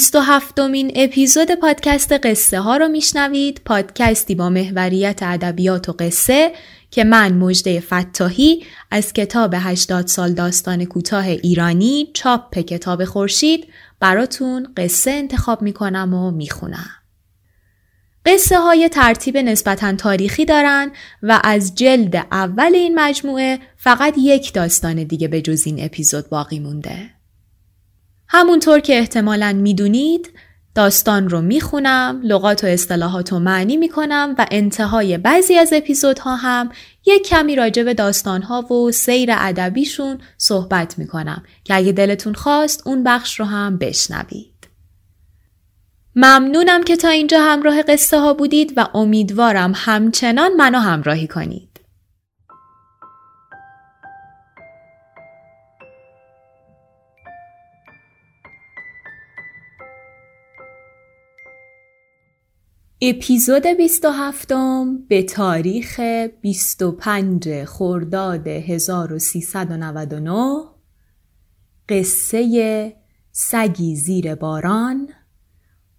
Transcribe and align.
بیست 0.00 0.16
و 0.16 0.20
هفتمین 0.20 0.92
اپیزود 0.94 1.50
پادکست 1.50 2.12
قصه 2.12 2.60
ها 2.60 2.76
رو 2.76 2.88
میشنوید 2.88 3.60
پادکستی 3.64 4.34
با 4.34 4.48
محوریت 4.48 5.22
ادبیات 5.22 5.88
و 5.88 5.92
قصه 5.92 6.52
که 6.90 7.04
من 7.04 7.32
مجده 7.32 7.80
فتاحی 7.80 8.64
از 8.90 9.12
کتاب 9.12 9.54
80 9.56 10.06
سال 10.06 10.32
داستان 10.32 10.84
کوتاه 10.84 11.24
ایرانی 11.26 12.10
چاپ 12.14 12.58
کتاب 12.58 13.04
خورشید 13.04 13.66
براتون 14.00 14.68
قصه 14.76 15.10
انتخاب 15.10 15.62
می‌کنم 15.62 16.14
و 16.14 16.30
می‌خونم. 16.30 16.90
قصه 18.26 18.60
های 18.60 18.88
ترتیب 18.88 19.36
نسبتا 19.36 19.96
تاریخی 19.96 20.44
دارن 20.44 20.92
و 21.22 21.40
از 21.44 21.74
جلد 21.74 22.16
اول 22.16 22.74
این 22.74 23.00
مجموعه 23.00 23.58
فقط 23.76 24.14
یک 24.18 24.52
داستان 24.52 25.04
دیگه 25.04 25.28
به 25.28 25.42
جز 25.42 25.62
این 25.66 25.84
اپیزود 25.84 26.28
باقی 26.28 26.58
مونده. 26.58 27.19
همونطور 28.32 28.80
که 28.80 28.98
احتمالا 28.98 29.52
می‌دونید 29.52 30.30
داستان 30.74 31.28
رو 31.28 31.40
می‌خونم، 31.40 32.20
لغات 32.24 32.64
و 32.64 32.66
اصطلاحات 32.66 33.32
رو 33.32 33.38
معنی 33.38 33.76
می‌کنم 33.76 34.34
و 34.38 34.46
انتهای 34.50 35.18
بعضی 35.18 35.54
از 35.54 35.72
اپیزودها 35.72 36.36
هم 36.36 36.70
یک 37.06 37.26
کمی 37.26 37.56
راجع 37.56 37.82
به 37.82 37.94
داستانها 37.94 38.72
و 38.72 38.90
سیر 38.90 39.30
ادبیشون 39.32 40.18
صحبت 40.38 40.98
می‌کنم 40.98 41.42
که 41.64 41.76
اگه 41.76 41.92
دلتون 41.92 42.34
خواست 42.34 42.86
اون 42.86 43.04
بخش 43.04 43.40
رو 43.40 43.46
هم 43.46 43.78
بشنوید. 43.78 44.68
ممنونم 46.16 46.82
که 46.82 46.96
تا 46.96 47.08
اینجا 47.08 47.40
همراه 47.40 47.82
قصه 47.82 48.20
ها 48.20 48.34
بودید 48.34 48.72
و 48.76 48.88
امیدوارم 48.94 49.72
همچنان 49.76 50.56
منو 50.56 50.78
همراهی 50.78 51.26
کنید. 51.26 51.69
اپیزود 63.02 63.66
27 63.66 64.52
به 65.08 65.22
تاریخ 65.22 66.00
25 66.40 67.64
خرداد 67.64 68.46
1399 68.46 70.64
قصه 71.88 72.96
سگی 73.32 73.96
زیر 73.96 74.34
باران 74.34 75.08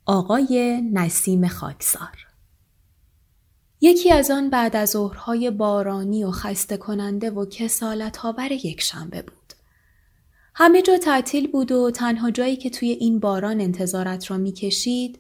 آقای 0.06 0.82
نسیم 0.94 1.48
خاکسار 1.48 2.28
یکی 3.82 4.12
از 4.12 4.32
آن 4.32 4.50
بعد 4.50 4.76
از 4.76 4.90
ظهرهای 4.90 5.52
بارانی 5.52 6.24
و 6.24 6.32
خسته 6.32 6.78
کننده 6.78 7.32
و 7.32 7.46
کسالت 7.46 8.18
بر 8.38 8.52
یک 8.52 8.82
شنبه 8.82 9.22
بود. 9.22 9.54
همه 10.56 10.82
جا 10.82 10.98
تعطیل 10.98 11.52
بود 11.52 11.72
و 11.72 11.92
تنها 11.92 12.32
جایی 12.32 12.56
که 12.56 12.70
توی 12.70 12.90
این 12.90 13.20
باران 13.20 13.62
انتظارت 13.62 14.32
را 14.32 14.38
می‌کشید 14.38 15.20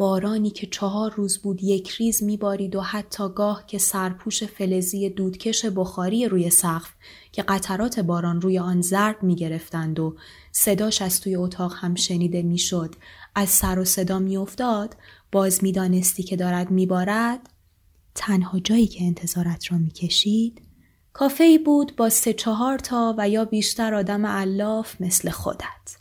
بارانی 0.00 0.50
که 0.50 0.66
چهار 0.66 1.14
روز 1.14 1.38
بود 1.38 1.62
یک 1.62 1.90
ریز 1.90 2.22
میبارید 2.22 2.76
و 2.76 2.80
حتی 2.80 3.28
گاه 3.28 3.64
که 3.66 3.78
سرپوش 3.78 4.44
فلزی 4.44 5.10
دودکش 5.10 5.64
بخاری 5.64 6.28
روی 6.28 6.50
سقف 6.50 6.90
که 7.32 7.42
قطرات 7.42 8.00
باران 8.00 8.40
روی 8.40 8.58
آن 8.58 8.80
زرد 8.80 9.22
می‌گرفتند 9.22 10.00
و 10.00 10.16
صداش 10.52 11.02
از 11.02 11.20
توی 11.20 11.36
اتاق 11.36 11.74
هم 11.76 11.94
شنیده 11.94 12.42
می‌شد. 12.42 12.94
از 13.34 13.48
سر 13.48 13.78
و 13.78 13.84
صدا 13.84 14.18
میافتاد 14.18 14.96
باز 15.32 15.64
می‌دانستی 15.64 16.22
که 16.22 16.36
دارد 16.36 16.70
میبارد. 16.70 17.50
تنها 18.14 18.58
جایی 18.58 18.86
که 18.86 19.04
انتظارت 19.04 19.72
را 19.72 19.78
می‌کشید 19.78 20.62
کافه 21.12 21.58
بود 21.64 21.96
با 21.96 22.08
سه 22.08 22.32
چهار 22.32 22.78
تا 22.78 23.14
و 23.18 23.28
یا 23.28 23.44
بیشتر 23.44 23.94
آدم 23.94 24.26
علاف 24.26 25.00
مثل 25.00 25.30
خودت. 25.30 25.99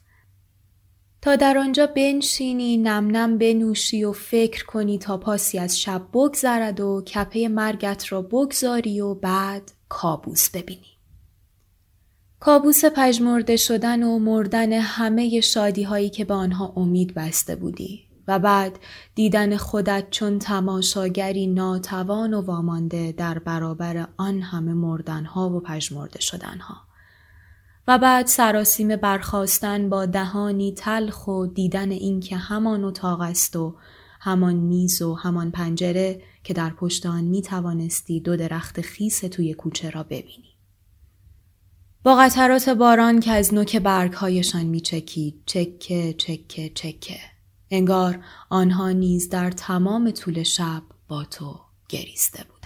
تا 1.22 1.36
در 1.36 1.58
آنجا 1.58 1.88
بنشینی 1.88 2.78
نم 2.78 3.08
نم 3.08 3.38
بنوشی 3.38 4.04
و 4.04 4.12
فکر 4.12 4.66
کنی 4.66 4.98
تا 4.98 5.18
پاسی 5.18 5.60
از 5.60 5.80
شب 5.80 6.02
بگذرد 6.14 6.80
و 6.80 7.02
کپه 7.02 7.48
مرگت 7.48 8.12
را 8.12 8.22
بگذاری 8.22 9.02
و 9.02 9.14
بعد 9.14 9.72
کابوس 9.90 10.50
ببینی. 10.50 11.00
کابوس 12.40 12.86
پژمرده 12.86 13.56
شدن 13.56 14.04
و 14.04 14.20
مردن 14.20 14.74
همه 14.74 15.42
شادی 15.42 15.84
هایی 15.84 16.10
که 16.10 16.26
به 16.26 16.34
آنها 16.34 16.74
امید 16.76 17.14
بسته 17.14 17.56
بودی 17.56 18.10
و 18.28 18.40
بعد 18.40 18.80
دیدن 19.16 19.58
خودت 19.58 20.08
چون 20.12 20.40
تماشاگری 20.40 21.48
ناتوان 21.48 22.34
و 22.34 22.42
وامانده 22.42 23.12
در 23.12 23.40
برابر 23.40 24.08
آن 24.18 24.42
همه 24.42 24.74
مردنها 24.74 25.50
و 25.50 25.60
پژمرده 25.60 26.22
شدنها. 26.22 26.89
و 27.90 27.98
بعد 27.98 28.28
سراسیم 28.28 28.96
برخواستن 28.96 29.90
با 29.90 30.06
دهانی 30.06 30.72
تلخ 30.72 31.28
و 31.28 31.46
دیدن 31.46 31.92
اینکه 31.92 32.38
همان 32.38 32.84
اتاق 32.84 33.22
است 33.22 33.56
و 33.56 33.76
همان 34.20 34.56
میز 34.56 35.02
و 35.02 35.14
همان 35.14 35.52
پنجره 35.52 36.22
که 36.44 36.54
در 36.54 36.70
پشت 36.70 37.06
آن 37.06 37.24
می 37.24 37.42
توانستی 37.42 38.20
دو 38.20 38.38
درخت 38.38 38.82
خیس 38.82 39.20
توی 39.20 39.54
کوچه 39.54 39.90
را 39.90 40.04
ببینی. 40.04 40.56
با 42.04 42.16
قطرات 42.16 42.70
باران 42.70 43.20
که 43.20 43.32
از 43.32 43.54
نوک 43.54 43.78
برگهایشان 43.78 44.66
می 44.66 44.82
چکید 44.82 45.44
چکه 45.46 46.16
چکه 46.18 46.70
چکه 46.70 47.20
انگار 47.72 48.20
آنها 48.50 48.92
نیز 48.92 49.30
در 49.30 49.52
تمام 49.52 50.12
طول 50.12 50.44
شب 50.44 50.82
با 51.08 51.24
تو 51.24 51.60
گریسته 51.90 52.44
بود. 52.44 52.59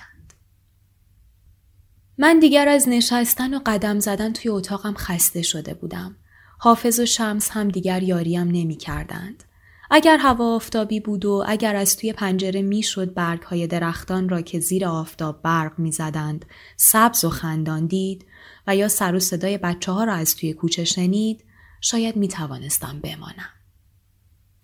من 2.18 2.40
دیگر 2.40 2.68
از 2.68 2.90
نشستن 2.90 3.54
و 3.54 3.60
قدم 3.66 4.00
زدن 4.00 4.34
توی 4.34 4.52
اتاقم 4.52 4.94
خسته 4.94 5.42
شده 5.42 5.74
بودم. 5.74 6.16
حافظ 6.58 7.00
و 7.00 7.06
شمس 7.06 7.50
هم 7.52 7.70
دیگر 7.70 8.04
یاریم 8.04 8.48
نمی 8.48 8.76
کردند. 8.76 9.44
اگر 9.92 10.18
هوا 10.18 10.56
آفتابی 10.56 11.00
بود 11.00 11.26
و 11.26 11.44
اگر 11.48 11.76
از 11.76 11.98
توی 11.98 12.14
پنجره 12.14 12.62
می‌شد 12.62 13.14
برگ 13.14 13.42
های 13.42 13.68
درختان 13.68 14.30
را 14.30 14.42
که 14.42 14.60
زیر 14.60 14.86
آفتاب 14.86 15.42
برق 15.42 15.80
می 15.80 15.92
زدند 15.92 16.46
سبز 16.78 17.26
و 17.26 17.30
خندان 17.30 17.86
دید 17.86 18.26
و 18.68 18.76
یا 18.76 18.88
سر 18.88 19.16
و 19.16 19.20
صدای 19.20 19.58
بچه 19.58 19.92
ها 19.92 20.04
را 20.04 20.14
از 20.14 20.36
توی 20.36 20.54
کوچه 20.54 20.84
شنید 20.84 21.44
شاید 21.82 22.16
می 22.16 22.28
توانستم 22.28 23.00
بمانم. 23.00 23.50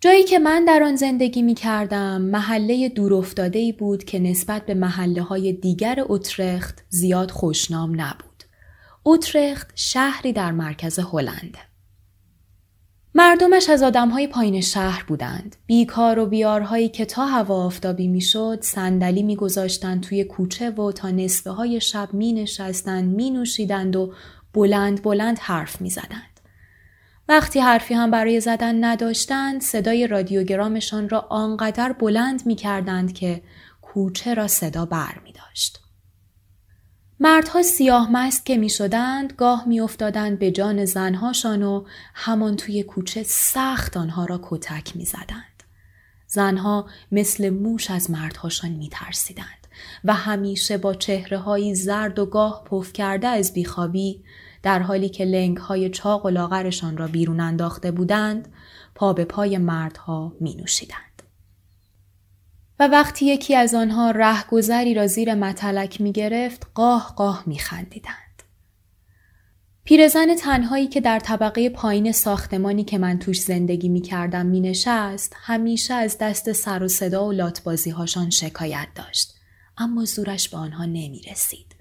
جایی 0.02 0.24
که 0.24 0.38
من 0.38 0.64
در 0.64 0.82
آن 0.82 0.96
زندگی 0.96 1.42
می 1.42 1.54
کردم 1.54 2.20
محله 2.20 2.88
دور 2.88 3.14
افتاده 3.14 3.58
ای 3.58 3.72
بود 3.72 4.04
که 4.04 4.18
نسبت 4.18 4.66
به 4.66 4.74
محله 4.74 5.22
های 5.22 5.52
دیگر 5.52 6.04
اترخت 6.08 6.84
زیاد 6.88 7.30
خوشنام 7.30 8.00
نبود. 8.00 8.44
اترخت 9.04 9.72
شهری 9.74 10.32
در 10.32 10.52
مرکز 10.52 10.98
هلند. 10.98 11.56
مردمش 13.14 13.68
از 13.68 13.82
های 13.82 14.26
پایین 14.26 14.60
شهر 14.60 15.04
بودند. 15.08 15.56
بیکار 15.66 16.18
و 16.18 16.26
بیارهایی 16.26 16.88
که 16.88 17.04
تا 17.04 17.26
هوا 17.26 17.64
آفتابی 17.64 18.08
می‌شد 18.08 18.58
صندلی 18.62 19.22
میگذاشتند 19.22 20.02
توی 20.02 20.24
کوچه 20.24 20.70
و 20.70 20.92
تا 20.92 21.10
نصفه 21.10 21.50
های 21.50 21.80
شب 21.80 22.08
می 22.12 22.32
نشستند 22.32 23.14
می 23.14 23.30
نوشیدند 23.30 23.96
و 23.96 24.12
بلند 24.54 25.02
بلند 25.02 25.38
حرف 25.38 25.80
می 25.80 25.90
زدند. 25.90 26.29
وقتی 27.30 27.60
حرفی 27.60 27.94
هم 27.94 28.10
برای 28.10 28.40
زدن 28.40 28.84
نداشتند 28.84 29.60
صدای 29.62 30.06
رادیوگرامشان 30.06 31.08
را 31.08 31.26
آنقدر 31.30 31.92
بلند 31.92 32.46
می 32.46 32.54
کردند 32.54 33.12
که 33.12 33.42
کوچه 33.82 34.34
را 34.34 34.48
صدا 34.48 34.86
بر 34.86 35.20
می 35.24 35.32
داشت. 35.32 35.80
مردها 37.20 37.62
سیاه 37.62 38.12
مست 38.12 38.46
که 38.46 38.56
می 38.56 38.68
شدند 38.68 39.32
گاه 39.32 39.68
می 39.68 39.80
افتادند 39.80 40.38
به 40.38 40.50
جان 40.50 40.84
زنهاشان 40.84 41.62
و 41.62 41.84
همان 42.14 42.56
توی 42.56 42.82
کوچه 42.82 43.22
سخت 43.22 43.96
آنها 43.96 44.24
را 44.24 44.40
کتک 44.42 44.96
می 44.96 45.04
زدند. 45.04 45.62
زنها 46.26 46.86
مثل 47.12 47.50
موش 47.50 47.90
از 47.90 48.10
مردهاشان 48.10 48.70
می 48.70 48.88
ترسیدند 48.88 49.66
و 50.04 50.14
همیشه 50.14 50.78
با 50.78 50.94
چهره 50.94 51.74
زرد 51.74 52.18
و 52.18 52.26
گاه 52.26 52.64
پف 52.64 52.92
کرده 52.92 53.28
از 53.28 53.52
بیخوابی 53.52 54.24
در 54.62 54.78
حالی 54.78 55.08
که 55.08 55.24
لنگ 55.24 55.56
های 55.56 55.90
چاق 55.90 56.26
و 56.26 56.28
لاغرشان 56.28 56.96
را 56.96 57.06
بیرون 57.06 57.40
انداخته 57.40 57.90
بودند 57.90 58.48
پا 58.94 59.12
به 59.12 59.24
پای 59.24 59.58
مردها 59.58 60.32
می 60.40 60.54
نوشیدند. 60.54 61.22
و 62.80 62.88
وقتی 62.88 63.26
یکی 63.26 63.56
از 63.56 63.74
آنها 63.74 64.10
رهگذری 64.10 64.94
را 64.94 65.06
زیر 65.06 65.34
متلک 65.34 66.00
می 66.00 66.12
گرفت 66.12 66.66
قاه 66.74 67.14
قاه 67.16 67.42
می 67.46 67.58
خندیدند. 67.58 68.16
پیرزن 69.84 70.34
تنهایی 70.34 70.86
که 70.86 71.00
در 71.00 71.18
طبقه 71.18 71.70
پایین 71.70 72.12
ساختمانی 72.12 72.84
که 72.84 72.98
من 72.98 73.18
توش 73.18 73.40
زندگی 73.40 73.88
می 73.88 74.00
کردم 74.00 74.46
می 74.46 74.60
نشست 74.60 75.36
همیشه 75.36 75.94
از 75.94 76.18
دست 76.18 76.52
سر 76.52 76.82
و 76.82 76.88
صدا 76.88 77.26
و 77.26 77.32
لاتبازی 77.32 77.90
هاشان 77.90 78.30
شکایت 78.30 78.88
داشت 78.94 79.34
اما 79.78 80.04
زورش 80.04 80.48
به 80.48 80.56
آنها 80.56 80.84
نمی 80.84 81.22
رسید. 81.30 81.79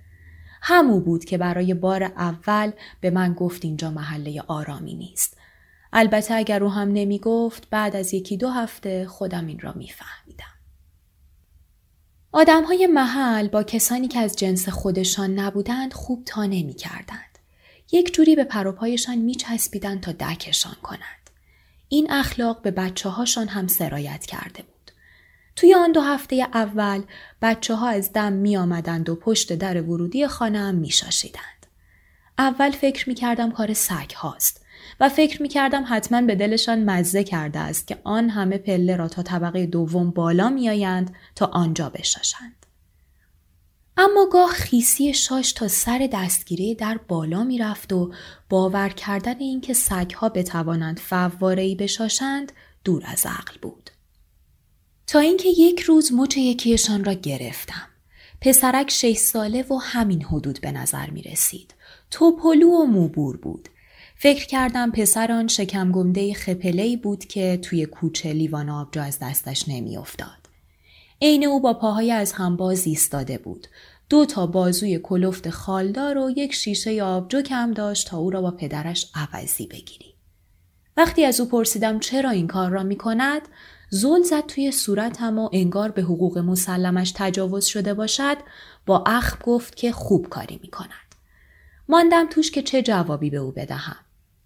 همو 0.61 0.99
بود 0.99 1.25
که 1.25 1.37
برای 1.37 1.73
بار 1.73 2.03
اول 2.03 2.71
به 3.01 3.09
من 3.09 3.33
گفت 3.33 3.65
اینجا 3.65 3.91
محله 3.91 4.43
آرامی 4.47 4.93
نیست. 4.93 5.37
البته 5.93 6.33
اگر 6.33 6.63
او 6.63 6.71
هم 6.71 6.91
نمی 6.93 7.19
گفت 7.19 7.69
بعد 7.69 7.95
از 7.95 8.13
یکی 8.13 8.37
دو 8.37 8.49
هفته 8.49 9.07
خودم 9.07 9.47
این 9.47 9.59
را 9.59 9.73
می 9.73 9.89
فهمیدم. 9.89 10.45
آدم 12.31 12.63
های 12.63 12.87
محل 12.87 13.47
با 13.47 13.63
کسانی 13.63 14.07
که 14.07 14.19
از 14.19 14.35
جنس 14.35 14.69
خودشان 14.69 15.39
نبودند 15.39 15.93
خوب 15.93 16.23
تا 16.25 16.45
نمی 16.45 16.73
کردند. 16.73 17.39
یک 17.91 18.13
جوری 18.13 18.35
به 18.35 18.43
پروپایشان 18.43 19.17
می 19.17 19.35
چسبیدند 19.35 20.01
تا 20.01 20.11
دکشان 20.11 20.75
کنند. 20.83 21.29
این 21.89 22.11
اخلاق 22.11 22.61
به 22.61 22.71
بچه 22.71 23.09
هاشان 23.09 23.47
هم 23.47 23.67
سرایت 23.67 24.25
کرده 24.25 24.63
بود. 24.63 24.78
توی 25.59 25.73
آن 25.73 25.91
دو 25.91 26.01
هفته 26.01 26.47
اول 26.53 27.03
بچه 27.41 27.75
ها 27.75 27.89
از 27.89 28.13
دم 28.13 28.33
می 28.33 28.57
آمدند 28.57 29.09
و 29.09 29.15
پشت 29.15 29.53
در 29.53 29.81
ورودی 29.81 30.27
خانه 30.27 30.59
هم 30.59 30.75
می 30.75 30.89
شاشیدند. 30.89 31.65
اول 32.37 32.71
فکر 32.71 33.09
می 33.09 33.15
کردم 33.15 33.51
کار 33.51 33.73
سگ 33.73 34.13
هاست 34.15 34.65
و 34.99 35.09
فکر 35.09 35.41
می 35.41 35.47
کردم 35.47 35.85
حتما 35.87 36.21
به 36.21 36.35
دلشان 36.35 36.83
مزه 36.83 37.23
کرده 37.23 37.59
است 37.59 37.87
که 37.87 37.97
آن 38.03 38.29
همه 38.29 38.57
پله 38.57 38.95
را 38.95 39.07
تا 39.07 39.23
طبقه 39.23 39.65
دوم 39.65 40.11
بالا 40.11 40.49
می 40.49 40.69
آیند 40.69 41.15
تا 41.35 41.45
آنجا 41.45 41.89
بشاشند. 41.89 42.65
اما 43.97 44.27
گاه 44.31 44.49
خیسی 44.49 45.13
شاش 45.13 45.53
تا 45.53 45.67
سر 45.67 46.09
دستگیره 46.13 46.73
در 46.73 46.97
بالا 47.07 47.43
می 47.43 47.57
رفت 47.57 47.93
و 47.93 48.13
باور 48.49 48.89
کردن 48.89 49.39
اینکه 49.39 49.73
سگها 49.73 50.29
بتوانند 50.29 50.99
فوارهای 50.99 51.75
بشاشند 51.75 52.51
دور 52.83 53.03
از 53.07 53.25
عقل 53.25 53.57
بود. 53.61 53.89
تا 55.09 55.19
اینکه 55.19 55.49
یک 55.49 55.79
روز 55.79 56.13
مچ 56.13 56.37
یکیشان 56.37 57.05
را 57.05 57.13
گرفتم. 57.13 57.87
پسرک 58.41 58.91
شش 58.91 59.17
ساله 59.17 59.63
و 59.63 59.75
همین 59.75 60.23
حدود 60.23 60.61
به 60.61 60.71
نظر 60.71 61.09
می 61.09 61.21
رسید. 61.21 61.73
توپلو 62.11 62.69
و 62.69 62.85
موبور 62.85 63.37
بود. 63.37 63.69
فکر 64.15 64.45
کردم 64.45 64.91
پسر 64.91 65.31
آن 65.31 65.47
شکم 65.47 66.13
خپلهی 66.33 66.97
بود 66.97 67.25
که 67.25 67.59
توی 67.61 67.85
کوچه 67.85 68.33
لیوان 68.33 68.69
آبجو 68.69 69.01
از 69.01 69.19
دستش 69.19 69.69
نمی 69.69 69.97
افتاد. 69.97 70.49
عین 71.21 71.45
او 71.45 71.59
با 71.59 71.73
پاهای 71.73 72.11
از 72.11 72.31
هم 72.31 72.55
باز 72.55 72.87
ایستاده 72.87 73.37
بود. 73.37 73.67
دو 74.09 74.25
تا 74.25 74.47
بازوی 74.47 74.99
کلفت 75.03 75.49
خالدار 75.49 76.17
و 76.17 76.31
یک 76.37 76.53
شیشه 76.53 77.03
آبجو 77.03 77.41
کم 77.41 77.71
داشت 77.71 78.07
تا 78.07 78.17
او 78.17 78.29
را 78.29 78.41
با 78.41 78.51
پدرش 78.51 79.11
عوضی 79.15 79.67
بگیری. 79.67 80.13
وقتی 80.97 81.25
از 81.25 81.39
او 81.39 81.47
پرسیدم 81.47 81.99
چرا 81.99 82.29
این 82.29 82.47
کار 82.47 82.71
را 82.71 82.83
می 82.83 82.95
کند 82.95 83.41
زل 83.89 84.23
زد 84.23 84.45
توی 84.45 84.71
صورتم 84.71 85.39
و 85.39 85.49
انگار 85.53 85.91
به 85.91 86.01
حقوق 86.01 86.37
مسلمش 86.37 87.13
تجاوز 87.15 87.65
شده 87.65 87.93
باشد 87.93 88.37
با 88.85 89.03
اخم 89.07 89.37
گفت 89.43 89.75
که 89.75 89.91
خوب 89.91 90.29
کاری 90.29 90.59
می 90.63 90.69
کند. 90.69 91.15
ماندم 91.89 92.27
توش 92.29 92.51
که 92.51 92.61
چه 92.61 92.81
جوابی 92.81 93.29
به 93.29 93.37
او 93.37 93.51
بدهم. 93.51 93.97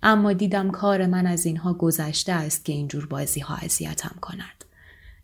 اما 0.04 0.34
دیدم 0.34 0.72
کار 0.72 1.06
من 1.06 1.28
از 1.28 1.46
اینها 1.46 1.74
گذشته 1.74 2.32
است 2.32 2.66
که 2.66 2.74
اینجور 2.74 3.06
بازی 3.06 3.40
ها 3.40 3.56
اذیتم 3.56 4.16
کند. 4.22 4.66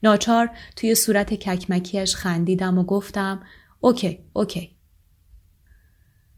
ناچار 0.03 0.49
توی 0.75 0.95
صورت 0.95 1.33
ککمکیش 1.33 2.15
خندیدم 2.15 2.77
و 2.77 2.83
گفتم 2.83 3.43
اوکی 3.79 4.19
اوکی. 4.33 4.75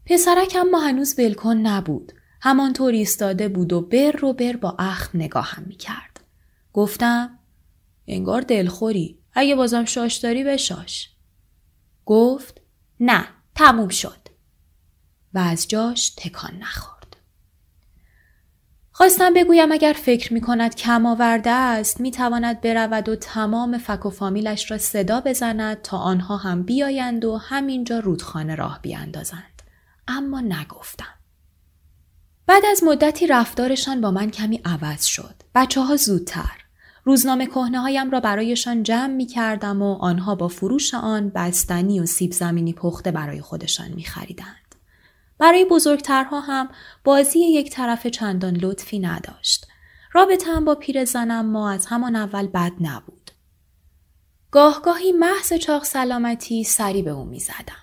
پسرک 0.06 0.56
اما 0.60 0.80
هنوز 0.80 1.18
ولکن 1.18 1.56
نبود. 1.56 2.12
همانطور 2.40 2.92
ایستاده 2.92 3.48
بود 3.48 3.72
و 3.72 3.80
بر 3.80 4.12
رو 4.12 4.32
بر 4.32 4.56
با 4.56 4.76
اخم 4.78 5.18
نگاهم 5.18 5.62
می 5.66 5.76
کرد. 5.76 6.20
گفتم 6.72 7.38
انگار 8.06 8.40
دلخوری. 8.40 9.18
اگه 9.32 9.54
بازم 9.54 9.84
شاش 9.84 10.16
داری 10.16 10.44
بشاش. 10.44 11.10
گفت 12.06 12.60
نه 13.00 13.24
تموم 13.54 13.88
شد. 13.88 14.28
و 15.34 15.38
از 15.38 15.68
جاش 15.68 16.10
تکان 16.10 16.56
نخورد. 16.58 17.16
خواستم 18.92 19.34
بگویم 19.34 19.72
اگر 19.72 19.92
فکر 19.92 20.32
می 20.32 20.40
کند 20.40 20.74
کم 20.74 21.06
آورده 21.06 21.50
است 21.50 22.00
می 22.00 22.10
تواند 22.10 22.60
برود 22.60 23.08
و 23.08 23.16
تمام 23.16 23.78
فک 23.78 24.06
و 24.06 24.10
فامیلش 24.10 24.70
را 24.70 24.78
صدا 24.78 25.20
بزند 25.20 25.82
تا 25.82 25.98
آنها 25.98 26.36
هم 26.36 26.62
بیایند 26.62 27.24
و 27.24 27.36
همینجا 27.36 27.98
رودخانه 27.98 28.54
راه 28.54 28.78
بیاندازند. 28.82 29.62
اما 30.08 30.40
نگفتم. 30.40 31.14
بعد 32.46 32.62
از 32.70 32.84
مدتی 32.84 33.26
رفتارشان 33.26 34.00
با 34.00 34.10
من 34.10 34.30
کمی 34.30 34.60
عوض 34.64 35.04
شد. 35.04 35.34
بچه 35.54 35.80
ها 35.80 35.96
زودتر. 35.96 36.61
روزنامه 37.04 37.46
کهنه 37.46 37.80
هایم 37.80 38.10
را 38.10 38.20
برایشان 38.20 38.82
جمع 38.82 39.14
می 39.14 39.26
کردم 39.26 39.82
و 39.82 39.94
آنها 39.94 40.34
با 40.34 40.48
فروش 40.48 40.94
آن 40.94 41.28
بستنی 41.34 42.00
و 42.00 42.06
سیب 42.06 42.32
زمینی 42.32 42.72
پخته 42.72 43.10
برای 43.10 43.40
خودشان 43.40 43.88
می 43.88 44.04
خریدند. 44.04 44.74
برای 45.38 45.64
بزرگترها 45.64 46.40
هم 46.40 46.68
بازی 47.04 47.38
یک 47.38 47.70
طرف 47.70 48.06
چندان 48.06 48.56
لطفی 48.56 48.98
نداشت. 48.98 49.66
رابطم 50.12 50.64
با 50.64 50.74
پیرزنم 50.74 51.46
ما 51.46 51.70
از 51.70 51.86
همان 51.86 52.16
اول 52.16 52.46
بد 52.46 52.72
نبود. 52.80 53.30
گاهگاهی 54.50 55.12
محض 55.12 55.52
چاق 55.52 55.84
سلامتی 55.84 56.64
سری 56.64 57.02
به 57.02 57.10
او 57.10 57.24
می 57.24 57.40
زدم. 57.40 57.82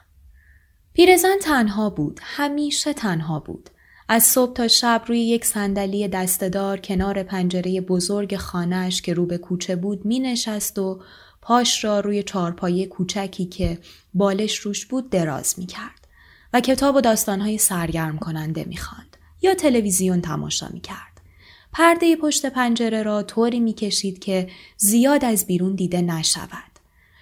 پیرزن 0.93 1.37
تنها 1.41 1.89
بود. 1.89 2.19
همیشه 2.23 2.93
تنها 2.93 3.39
بود. 3.39 3.69
از 4.11 4.23
صبح 4.23 4.53
تا 4.53 4.67
شب 4.67 5.03
روی 5.07 5.19
یک 5.19 5.45
صندلی 5.45 6.07
دستدار 6.07 6.79
کنار 6.79 7.23
پنجره 7.23 7.81
بزرگ 7.81 8.35
خانهش 8.35 9.01
که 9.01 9.13
رو 9.13 9.25
به 9.25 9.37
کوچه 9.37 9.75
بود 9.75 10.05
می 10.05 10.19
نشست 10.19 10.79
و 10.79 10.99
پاش 11.41 11.83
را 11.83 11.99
روی 11.99 12.23
چارپایه 12.23 12.85
کوچکی 12.85 13.45
که 13.45 13.77
بالش 14.13 14.57
روش 14.57 14.85
بود 14.85 15.09
دراز 15.09 15.59
می 15.59 15.65
کرد 15.65 16.07
و 16.53 16.61
کتاب 16.61 16.95
و 16.95 17.01
داستانهای 17.01 17.57
سرگرم 17.57 18.17
کننده 18.17 18.63
می 18.63 18.77
خاند 18.77 19.17
یا 19.41 19.53
تلویزیون 19.53 20.21
تماشا 20.21 20.69
می 20.73 20.81
کرد. 20.81 21.21
پرده 21.73 22.15
پشت 22.15 22.45
پنجره 22.45 23.03
را 23.03 23.23
طوری 23.23 23.59
می 23.59 23.73
کشید 23.73 24.19
که 24.19 24.49
زیاد 24.77 25.25
از 25.25 25.45
بیرون 25.45 25.75
دیده 25.75 26.01
نشود. 26.01 26.69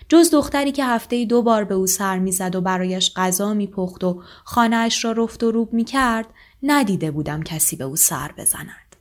جز 0.09 0.31
دختری 0.31 0.71
که 0.71 0.85
هفته 0.85 1.25
دو 1.25 1.41
بار 1.41 1.63
به 1.63 1.75
او 1.75 1.87
سر 1.87 2.19
می‌زد 2.19 2.55
و 2.55 2.61
برایش 2.61 3.13
غذا 3.15 3.53
میپخت 3.53 4.03
و 4.03 4.21
خانهاش 4.43 5.05
را 5.05 5.11
رفت 5.11 5.43
و 5.43 5.51
روب 5.51 5.73
می‌کرد 5.73 6.27
ندیده 6.67 7.11
بودم 7.11 7.43
کسی 7.43 7.75
به 7.75 7.83
او 7.83 7.95
سر 7.95 8.31
بزند. 8.37 8.95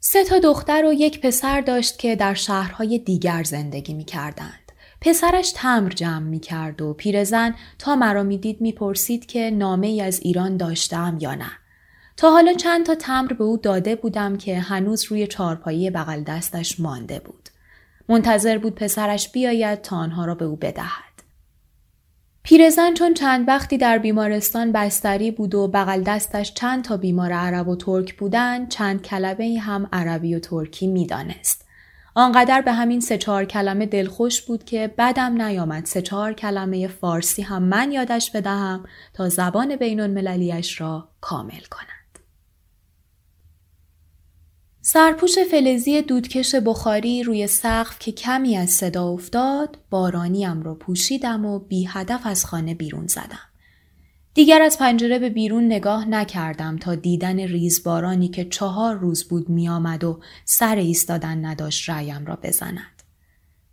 سه 0.00 0.24
تا 0.24 0.38
دختر 0.38 0.84
و 0.84 0.92
یک 0.92 1.20
پسر 1.20 1.60
داشت 1.60 1.98
که 1.98 2.16
در 2.16 2.34
شهرهای 2.34 2.98
دیگر 2.98 3.42
زندگی 3.42 3.94
می 3.94 4.04
کردند. 4.04 4.72
پسرش 5.00 5.52
تمر 5.56 5.90
جمع 5.90 6.26
می 6.28 6.40
کرد 6.40 6.82
و 6.82 6.94
پیرزن 6.94 7.54
تا 7.78 7.96
مرا 7.96 8.22
می 8.22 8.38
دید 8.38 8.60
می 8.60 8.72
پرسید 8.72 9.26
که 9.26 9.50
نامه 9.50 9.86
ای 9.86 10.00
از 10.00 10.20
ایران 10.20 10.56
داشتم 10.56 11.18
یا 11.20 11.34
نه. 11.34 11.50
تا 12.16 12.30
حالا 12.30 12.54
چند 12.54 12.86
تا 12.86 12.94
تمر 12.94 13.32
به 13.32 13.44
او 13.44 13.56
داده 13.56 13.96
بودم 13.96 14.36
که 14.36 14.58
هنوز 14.58 15.04
روی 15.04 15.26
چارپایی 15.26 15.90
بغل 15.90 16.22
دستش 16.22 16.80
مانده 16.80 17.18
بود. 17.18 17.48
منتظر 18.08 18.58
بود 18.58 18.74
پسرش 18.74 19.32
بیاید 19.32 19.82
تا 19.82 19.96
آنها 19.96 20.24
را 20.24 20.34
به 20.34 20.44
او 20.44 20.56
بدهد. 20.56 21.11
پیرزن 22.44 22.94
چون 22.94 23.14
چند 23.14 23.48
وقتی 23.48 23.78
در 23.78 23.98
بیمارستان 23.98 24.72
بستری 24.72 25.30
بود 25.30 25.54
و 25.54 25.68
بغل 25.68 26.02
دستش 26.02 26.54
چند 26.54 26.84
تا 26.84 26.96
بیمار 26.96 27.32
عرب 27.32 27.68
و 27.68 27.76
ترک 27.76 28.16
بودن 28.16 28.66
چند 28.66 29.02
کلمه 29.02 29.58
هم 29.60 29.88
عربی 29.92 30.34
و 30.34 30.38
ترکی 30.38 30.86
می‌دانست. 30.86 31.64
آنقدر 32.14 32.60
به 32.60 32.72
همین 32.72 33.00
سه 33.00 33.18
چهار 33.18 33.44
کلمه 33.44 33.86
دلخوش 33.86 34.42
بود 34.42 34.64
که 34.64 34.94
بدم 34.98 35.42
نیامد 35.42 35.86
سه 35.86 36.02
چهار 36.02 36.32
کلمه 36.32 36.88
فارسی 36.88 37.42
هم 37.42 37.62
من 37.62 37.92
یادش 37.92 38.30
بدهم 38.30 38.84
تا 39.14 39.28
زبان 39.28 39.76
بین 39.76 40.00
المللیش 40.00 40.80
را 40.80 41.08
کامل 41.20 41.62
کنم. 41.70 41.91
سرپوش 44.84 45.38
فلزی 45.38 46.02
دودکش 46.02 46.54
بخاری 46.54 47.22
روی 47.22 47.46
سقف 47.46 47.98
که 47.98 48.12
کمی 48.12 48.56
از 48.56 48.70
صدا 48.70 49.08
افتاد 49.08 49.78
بارانیم 49.90 50.62
را 50.62 50.74
پوشیدم 50.74 51.46
و 51.46 51.58
بی 51.58 51.88
هدف 51.90 52.20
از 52.24 52.44
خانه 52.44 52.74
بیرون 52.74 53.06
زدم. 53.06 53.48
دیگر 54.34 54.62
از 54.62 54.78
پنجره 54.78 55.18
به 55.18 55.30
بیرون 55.30 55.66
نگاه 55.66 56.08
نکردم 56.08 56.76
تا 56.76 56.94
دیدن 56.94 57.40
ریزبارانی 57.40 58.28
که 58.28 58.44
چهار 58.44 58.96
روز 58.96 59.24
بود 59.24 59.48
میآمد 59.48 60.04
و 60.04 60.20
سر 60.44 60.76
ایستادن 60.76 61.44
نداشت 61.44 61.88
رایم 61.88 62.26
را 62.26 62.38
بزند. 62.42 63.02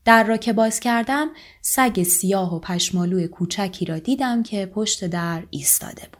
در 0.05 0.23
را 0.23 0.37
که 0.37 0.53
باز 0.53 0.79
کردم 0.79 1.29
سگ 1.61 2.03
سیاه 2.03 2.55
و 2.55 2.59
پشمالوی 2.59 3.27
کوچکی 3.27 3.85
را 3.85 3.99
دیدم 3.99 4.43
که 4.43 4.65
پشت 4.65 5.07
در 5.07 5.43
ایستاده 5.49 6.01
بود. 6.11 6.18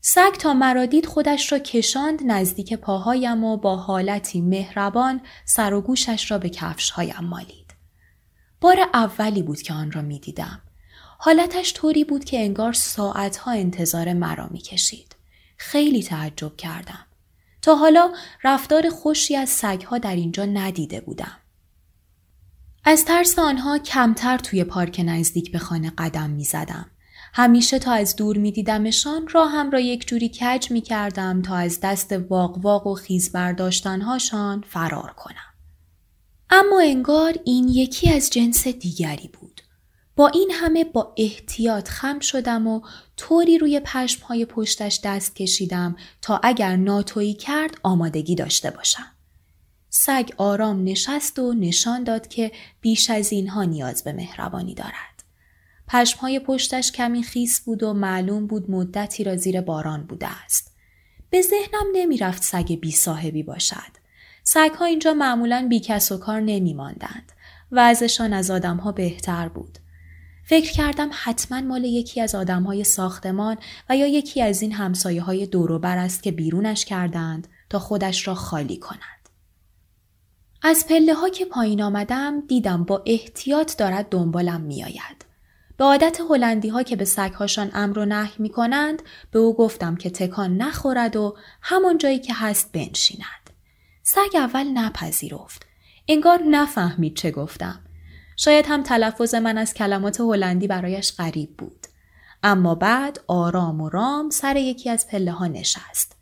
سگ 0.00 0.32
تا 0.38 0.54
مرا 0.54 0.86
دید 0.86 1.06
خودش 1.06 1.52
را 1.52 1.58
کشاند 1.58 2.20
نزدیک 2.26 2.74
پاهایم 2.74 3.44
و 3.44 3.56
با 3.56 3.76
حالتی 3.76 4.40
مهربان 4.40 5.20
سر 5.44 5.74
و 5.74 5.80
گوشش 5.80 6.30
را 6.30 6.38
به 6.38 6.48
کفشهایم 6.48 7.24
مالید. 7.24 7.74
بار 8.60 8.80
اولی 8.94 9.42
بود 9.42 9.62
که 9.62 9.72
آن 9.72 9.92
را 9.92 10.02
می 10.02 10.18
دیدم. 10.18 10.60
حالتش 11.18 11.74
طوری 11.74 12.04
بود 12.04 12.24
که 12.24 12.40
انگار 12.40 12.72
ساعتها 12.72 13.50
انتظار 13.50 14.12
مرا 14.12 14.48
می 14.50 14.58
کشید. 14.58 15.16
خیلی 15.56 16.02
تعجب 16.02 16.56
کردم. 16.56 17.06
تا 17.62 17.74
حالا 17.74 18.12
رفتار 18.44 18.90
خوشی 18.90 19.36
از 19.36 19.48
سگها 19.48 19.98
در 19.98 20.14
اینجا 20.16 20.44
ندیده 20.44 21.00
بودم. 21.00 21.36
از 22.84 23.04
ترس 23.04 23.38
آنها 23.38 23.78
کمتر 23.78 24.38
توی 24.38 24.64
پارک 24.64 25.02
نزدیک 25.04 25.52
به 25.52 25.58
خانه 25.58 25.92
قدم 25.98 26.30
می 26.30 26.44
زدم. 26.44 26.90
همیشه 27.32 27.78
تا 27.78 27.92
از 27.92 28.16
دور 28.16 28.38
می 28.38 28.52
دیدمشان 28.52 29.28
راهم 29.28 29.70
را 29.70 29.80
یک 29.80 30.06
جوری 30.06 30.28
کج 30.28 30.70
می 30.70 30.80
کردم 30.80 31.42
تا 31.42 31.56
از 31.56 31.80
دست 31.82 32.12
واق 32.12 32.58
واق 32.58 32.86
و 32.86 32.94
خیز 32.94 33.32
برداشتنهاشان 33.32 34.64
فرار 34.68 35.12
کنم. 35.16 35.50
اما 36.50 36.80
انگار 36.80 37.34
این 37.44 37.68
یکی 37.68 38.10
از 38.10 38.30
جنس 38.30 38.68
دیگری 38.68 39.28
بود. 39.28 39.60
با 40.16 40.28
این 40.28 40.50
همه 40.54 40.84
با 40.84 41.14
احتیاط 41.16 41.88
خم 41.88 42.18
شدم 42.20 42.66
و 42.66 42.80
طوری 43.16 43.58
روی 43.58 43.80
پشمهای 43.84 44.44
پشتش 44.44 45.00
دست 45.04 45.36
کشیدم 45.36 45.96
تا 46.22 46.40
اگر 46.42 46.76
ناتویی 46.76 47.34
کرد 47.34 47.74
آمادگی 47.82 48.34
داشته 48.34 48.70
باشم. 48.70 49.06
سگ 49.90 50.28
آرام 50.36 50.84
نشست 50.84 51.38
و 51.38 51.54
نشان 51.54 52.04
داد 52.04 52.28
که 52.28 52.52
بیش 52.80 53.10
از 53.10 53.32
اینها 53.32 53.64
نیاز 53.64 54.04
به 54.04 54.12
مهربانی 54.12 54.74
دارد. 54.74 55.09
پشمهای 55.92 56.38
پشتش 56.38 56.92
کمی 56.92 57.22
خیس 57.22 57.60
بود 57.60 57.82
و 57.82 57.92
معلوم 57.92 58.46
بود 58.46 58.70
مدتی 58.70 59.24
را 59.24 59.36
زیر 59.36 59.60
باران 59.60 60.06
بوده 60.06 60.44
است. 60.44 60.72
به 61.30 61.42
ذهنم 61.42 61.86
نمی 61.92 62.16
رفت 62.16 62.42
سگ 62.42 62.72
بی 62.72 62.92
صاحبی 62.92 63.42
باشد. 63.42 64.00
سگها 64.42 64.84
اینجا 64.84 65.14
معمولا 65.14 65.66
بی 65.70 65.80
کس 65.80 66.12
و 66.12 66.18
کار 66.18 66.40
نمی 66.40 66.74
ماندند. 66.74 67.32
ازشان 67.76 68.32
از 68.32 68.50
آدمها 68.50 68.92
بهتر 68.92 69.48
بود. 69.48 69.78
فکر 70.44 70.72
کردم 70.72 71.10
حتما 71.12 71.60
مال 71.60 71.84
یکی 71.84 72.20
از 72.20 72.34
آدمهای 72.34 72.84
ساختمان 72.84 73.56
و 73.88 73.96
یا 73.96 74.06
یکی 74.06 74.42
از 74.42 74.62
این 74.62 74.72
همسایه 74.72 75.22
های 75.22 75.46
دوروبر 75.46 75.98
است 75.98 76.22
که 76.22 76.32
بیرونش 76.32 76.84
کردند 76.84 77.48
تا 77.70 77.78
خودش 77.78 78.28
را 78.28 78.34
خالی 78.34 78.76
کند. 78.76 79.28
از 80.62 80.86
پله 80.88 81.14
ها 81.14 81.28
که 81.28 81.44
پایین 81.44 81.82
آمدم 81.82 82.40
دیدم 82.40 82.84
با 82.84 83.02
احتیاط 83.06 83.76
دارد 83.76 84.08
دنبالم 84.08 84.60
می 84.60 84.84
آید. 84.84 85.29
به 85.80 85.86
عادت 85.86 86.20
هلندی 86.30 86.68
ها 86.68 86.82
که 86.82 86.96
به 86.96 87.04
سگهاشان 87.04 87.70
امر 87.74 87.98
و 87.98 88.04
نهی 88.04 88.32
می 88.38 88.48
کنند 88.48 89.02
به 89.30 89.38
او 89.38 89.56
گفتم 89.56 89.96
که 89.96 90.10
تکان 90.10 90.56
نخورد 90.56 91.16
و 91.16 91.36
همان 91.62 91.98
جایی 91.98 92.18
که 92.18 92.34
هست 92.34 92.72
بنشیند. 92.72 93.50
سگ 94.02 94.36
اول 94.36 94.64
نپذیرفت. 94.64 95.66
انگار 96.08 96.42
نفهمید 96.42 97.16
چه 97.16 97.30
گفتم. 97.30 97.80
شاید 98.36 98.66
هم 98.68 98.82
تلفظ 98.82 99.34
من 99.34 99.58
از 99.58 99.74
کلمات 99.74 100.20
هلندی 100.20 100.66
برایش 100.66 101.12
غریب 101.16 101.56
بود. 101.56 101.86
اما 102.42 102.74
بعد 102.74 103.20
آرام 103.26 103.80
و 103.80 103.88
رام 103.88 104.30
سر 104.30 104.56
یکی 104.56 104.90
از 104.90 105.08
پله 105.08 105.32
ها 105.32 105.46
نشست. 105.46 106.16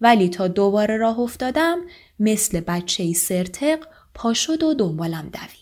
ولی 0.00 0.28
تا 0.28 0.48
دوباره 0.48 0.96
راه 0.96 1.20
افتادم 1.20 1.78
مثل 2.20 2.60
بچه 2.60 3.12
سرتق 3.12 3.78
پا 4.14 4.34
شد 4.34 4.62
و 4.62 4.74
دنبالم 4.74 5.28
دوید. 5.28 5.59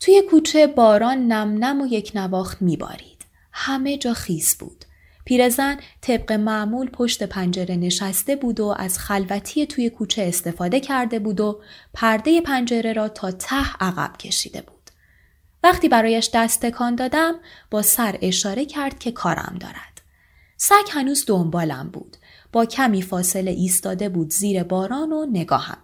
توی 0.00 0.22
کوچه 0.30 0.66
باران 0.66 1.18
نم 1.18 1.64
نم 1.64 1.80
و 1.80 1.86
یک 1.86 2.12
نواخت 2.14 2.62
میبارید. 2.62 3.26
همه 3.52 3.98
جا 3.98 4.12
خیس 4.12 4.56
بود. 4.56 4.84
پیرزن 5.24 5.76
طبق 6.00 6.32
معمول 6.32 6.90
پشت 6.90 7.22
پنجره 7.22 7.76
نشسته 7.76 8.36
بود 8.36 8.60
و 8.60 8.74
از 8.78 8.98
خلوتی 8.98 9.66
توی 9.66 9.90
کوچه 9.90 10.22
استفاده 10.22 10.80
کرده 10.80 11.18
بود 11.18 11.40
و 11.40 11.60
پرده 11.94 12.40
پنجره 12.40 12.92
را 12.92 13.08
تا 13.08 13.30
ته 13.30 13.74
عقب 13.80 14.16
کشیده 14.16 14.62
بود. 14.62 14.90
وقتی 15.62 15.88
برایش 15.88 16.30
دست 16.34 16.66
تکان 16.66 16.94
دادم 16.94 17.34
با 17.70 17.82
سر 17.82 18.18
اشاره 18.22 18.64
کرد 18.64 18.98
که 18.98 19.12
کارم 19.12 19.56
دارد. 19.60 20.02
سگ 20.56 20.84
هنوز 20.90 21.24
دنبالم 21.26 21.90
بود. 21.92 22.16
با 22.52 22.66
کمی 22.66 23.02
فاصله 23.02 23.50
ایستاده 23.50 24.08
بود 24.08 24.30
زیر 24.30 24.62
باران 24.62 25.12
و 25.12 25.26
نگاهم. 25.26 25.78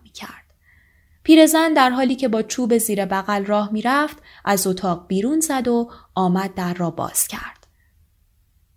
پیرزن 1.22 1.72
در 1.72 1.90
حالی 1.90 2.16
که 2.16 2.28
با 2.28 2.42
چوب 2.42 2.78
زیر 2.78 3.06
بغل 3.06 3.44
راه 3.44 3.72
می‌رفت 3.72 4.16
از 4.44 4.66
اتاق 4.66 5.06
بیرون 5.06 5.40
زد 5.40 5.68
و 5.68 5.90
آمد 6.14 6.54
در 6.54 6.74
را 6.74 6.90
باز 6.90 7.28
کرد. 7.28 7.66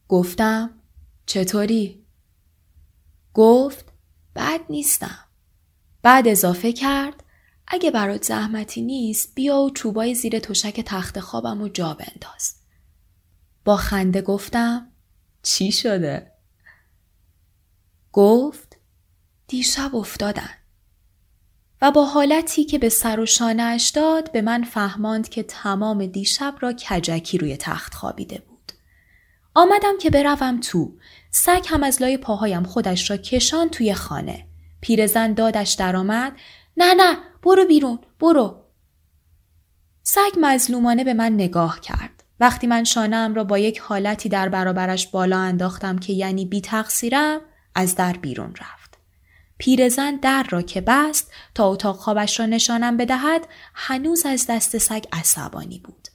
گفتم 0.08 0.70
چطوری؟ 1.26 2.06
گفت 3.34 3.86
بد 4.36 4.60
نیستم. 4.70 5.20
بعد 6.02 6.28
اضافه 6.28 6.74
کرد 6.74 7.24
اگه 7.68 7.92
برات 7.92 8.24
زحمتی 8.24 8.82
نیست 8.82 9.36
بیا 9.36 9.58
و 9.58 9.70
چوبای 9.70 10.16
زیر 10.16 10.40
تشک 10.40 10.82
تخت 10.82 11.20
خوابم 11.20 11.62
و 11.62 11.68
جا 11.68 11.94
بنداز. 11.94 12.56
با 13.66 13.78
خنده 13.78 14.22
گفتم 14.22 14.92
چی 15.44 15.72
شده؟ 15.72 16.32
گفت 18.12 18.78
دیشب 19.48 19.96
افتادن. 19.96 20.50
و 21.82 21.92
با 21.92 22.06
حالتی 22.06 22.64
که 22.64 22.80
به 22.80 22.90
سر 22.90 23.20
و 23.20 23.26
شانهاش 23.26 23.90
داد 23.90 24.32
به 24.32 24.42
من 24.42 24.64
فهماند 24.64 25.30
که 25.30 25.44
تمام 25.44 26.06
دیشب 26.06 26.56
را 26.60 26.74
کجکی 26.74 27.38
روی 27.38 27.58
تخت 27.58 27.94
خوابیده 27.94 28.44
بود. 28.48 28.72
آمدم 29.54 29.98
که 30.02 30.10
بروم 30.10 30.60
تو. 30.60 30.92
سگ 31.32 31.66
هم 31.68 31.84
از 31.84 32.02
لای 32.02 32.18
پاهایم 32.18 32.64
خودش 32.64 33.12
را 33.12 33.18
کشان 33.18 33.70
توی 33.70 33.94
خانه. 33.94 34.48
پیرزن 34.82 35.34
دادش 35.34 35.74
درآمد 35.74 36.34
نه 36.78 36.94
نه 36.94 37.18
برو 37.44 37.66
بیرون 37.66 38.00
برو 38.20 38.62
سگ 40.04 40.32
مظلومانه 40.42 41.04
به 41.04 41.14
من 41.14 41.34
نگاه 41.34 41.80
کرد 41.80 42.24
وقتی 42.40 42.68
من 42.68 42.84
شانم 42.84 43.34
را 43.34 43.44
با 43.44 43.58
یک 43.58 43.80
حالتی 43.80 44.30
در 44.30 44.50
برابرش 44.50 45.08
بالا 45.08 45.38
انداختم 45.38 45.98
که 45.98 46.14
یعنی 46.14 46.46
بی 46.46 46.62
تقصیرم 46.62 47.42
از 47.76 47.96
در 47.96 48.14
بیرون 48.14 48.50
رفت 48.50 48.75
پیرزن 49.58 50.16
در 50.16 50.48
را 50.50 50.62
که 50.62 50.82
بست 50.82 51.32
تا 51.56 51.68
اتاق 51.68 51.96
خوابش 51.96 52.40
را 52.40 52.46
نشانم 52.46 52.98
بدهد 52.98 53.48
هنوز 53.74 54.26
از 54.26 54.46
دست 54.50 54.78
سگ 54.78 55.04
عصبانی 55.12 55.80
بود 55.80 56.08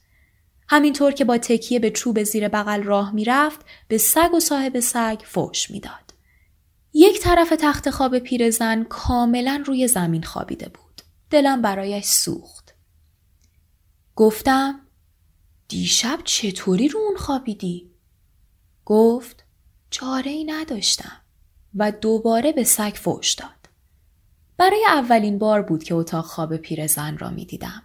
همینطور 0.69 1.11
که 1.11 1.25
با 1.25 1.37
تکیه 1.37 1.79
به 1.79 1.91
چوب 1.91 2.23
زیر 2.23 2.47
بغل 2.47 2.83
راه 2.83 3.11
می‌رفت 3.11 3.65
به 3.87 3.97
سگ 3.97 4.33
و 4.33 4.39
صاحب 4.39 4.79
سگ 4.79 5.21
فوش 5.25 5.71
می‌داد 5.71 6.13
یک 6.93 7.19
طرف 7.19 7.53
تخت 7.59 7.89
خواب 7.89 8.19
پیرزن 8.19 8.83
کاملا 8.83 9.63
روی 9.65 9.87
زمین 9.87 10.23
خوابیده 10.23 10.69
بود 10.69 11.01
دلم 11.29 11.61
برایش 11.61 12.05
سوخت. 12.05 12.73
گفتم 14.15 14.79
دیشب 15.67 16.19
چطوری 16.23 16.87
رو 16.87 16.99
اون 16.99 17.17
خوابیدی؟ 17.17 17.91
گفت 18.85 19.45
چاره 19.89 20.31
ای 20.31 20.43
نداشتم 20.43 21.20
و 21.75 21.91
دوباره 21.91 22.51
به 22.51 22.63
سگ 22.63 22.93
فوش 22.95 23.33
داد. 23.33 23.49
برای 24.57 24.85
اولین 24.87 25.37
بار 25.37 25.61
بود 25.61 25.83
که 25.83 25.95
اتاق 25.95 26.25
خواب 26.25 26.57
پیرزن 26.57 27.17
را 27.17 27.29
می 27.29 27.45
دیدم. 27.45 27.83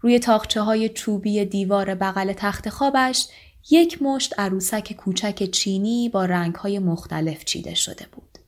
روی 0.00 0.18
تاخچه 0.18 0.60
های 0.60 0.88
چوبی 0.88 1.44
دیوار 1.44 1.94
بغل 1.94 2.32
تخت 2.32 2.68
خوابش 2.68 3.26
یک 3.70 4.02
مشت 4.02 4.38
عروسک 4.38 4.92
کوچک 4.92 5.50
چینی 5.50 6.08
با 6.08 6.24
رنگ 6.24 6.54
های 6.54 6.78
مختلف 6.78 7.44
چیده 7.44 7.74
شده 7.74 8.06
بود. 8.12 8.38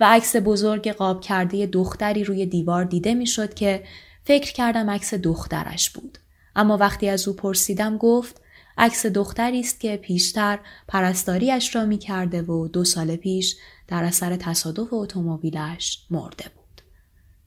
و 0.00 0.04
عکس 0.04 0.36
بزرگ 0.36 0.92
قاب 0.92 1.20
کرده 1.20 1.66
دختری 1.66 2.24
روی 2.24 2.46
دیوار 2.46 2.84
دیده 2.84 3.14
می‌شد 3.14 3.54
که 3.54 3.84
فکر 4.24 4.52
کردم 4.52 4.90
عکس 4.90 5.14
دخترش 5.14 5.90
بود. 5.90 6.18
اما 6.56 6.76
وقتی 6.76 7.08
از 7.08 7.28
او 7.28 7.34
پرسیدم 7.34 7.96
گفت 7.96 8.40
عکس 8.78 9.06
دختری 9.06 9.60
است 9.60 9.80
که 9.80 9.96
پیشتر 9.96 10.58
پرستاریش 10.88 11.76
را 11.76 11.84
می 11.84 11.98
کرده 11.98 12.42
و 12.42 12.68
دو 12.68 12.84
سال 12.84 13.16
پیش 13.16 13.56
در 13.90 14.04
اثر 14.04 14.36
تصادف 14.36 14.88
اتومبیلش 14.92 16.06
مرده 16.10 16.44
بود. 16.54 16.82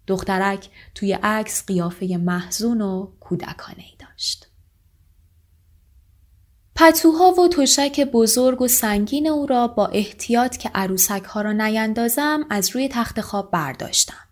دخترک 0.07 0.69
توی 0.95 1.13
عکس 1.13 1.65
قیافه 1.65 2.05
محزون 2.05 2.81
و 2.81 3.12
کودکانه 3.19 3.83
ای 3.83 3.95
داشت. 4.00 4.47
پتوها 6.75 7.31
و 7.31 7.47
تشک 7.47 8.00
بزرگ 8.00 8.62
و 8.62 8.67
سنگین 8.67 9.27
او 9.27 9.45
را 9.45 9.67
با 9.67 9.88
احتیاط 9.88 10.57
که 10.57 10.71
عروسک 10.75 11.23
ها 11.23 11.41
را 11.41 11.51
نیندازم 11.51 12.45
از 12.50 12.69
روی 12.69 12.89
تخت 12.91 13.21
خواب 13.21 13.51
برداشتم. 13.51 14.23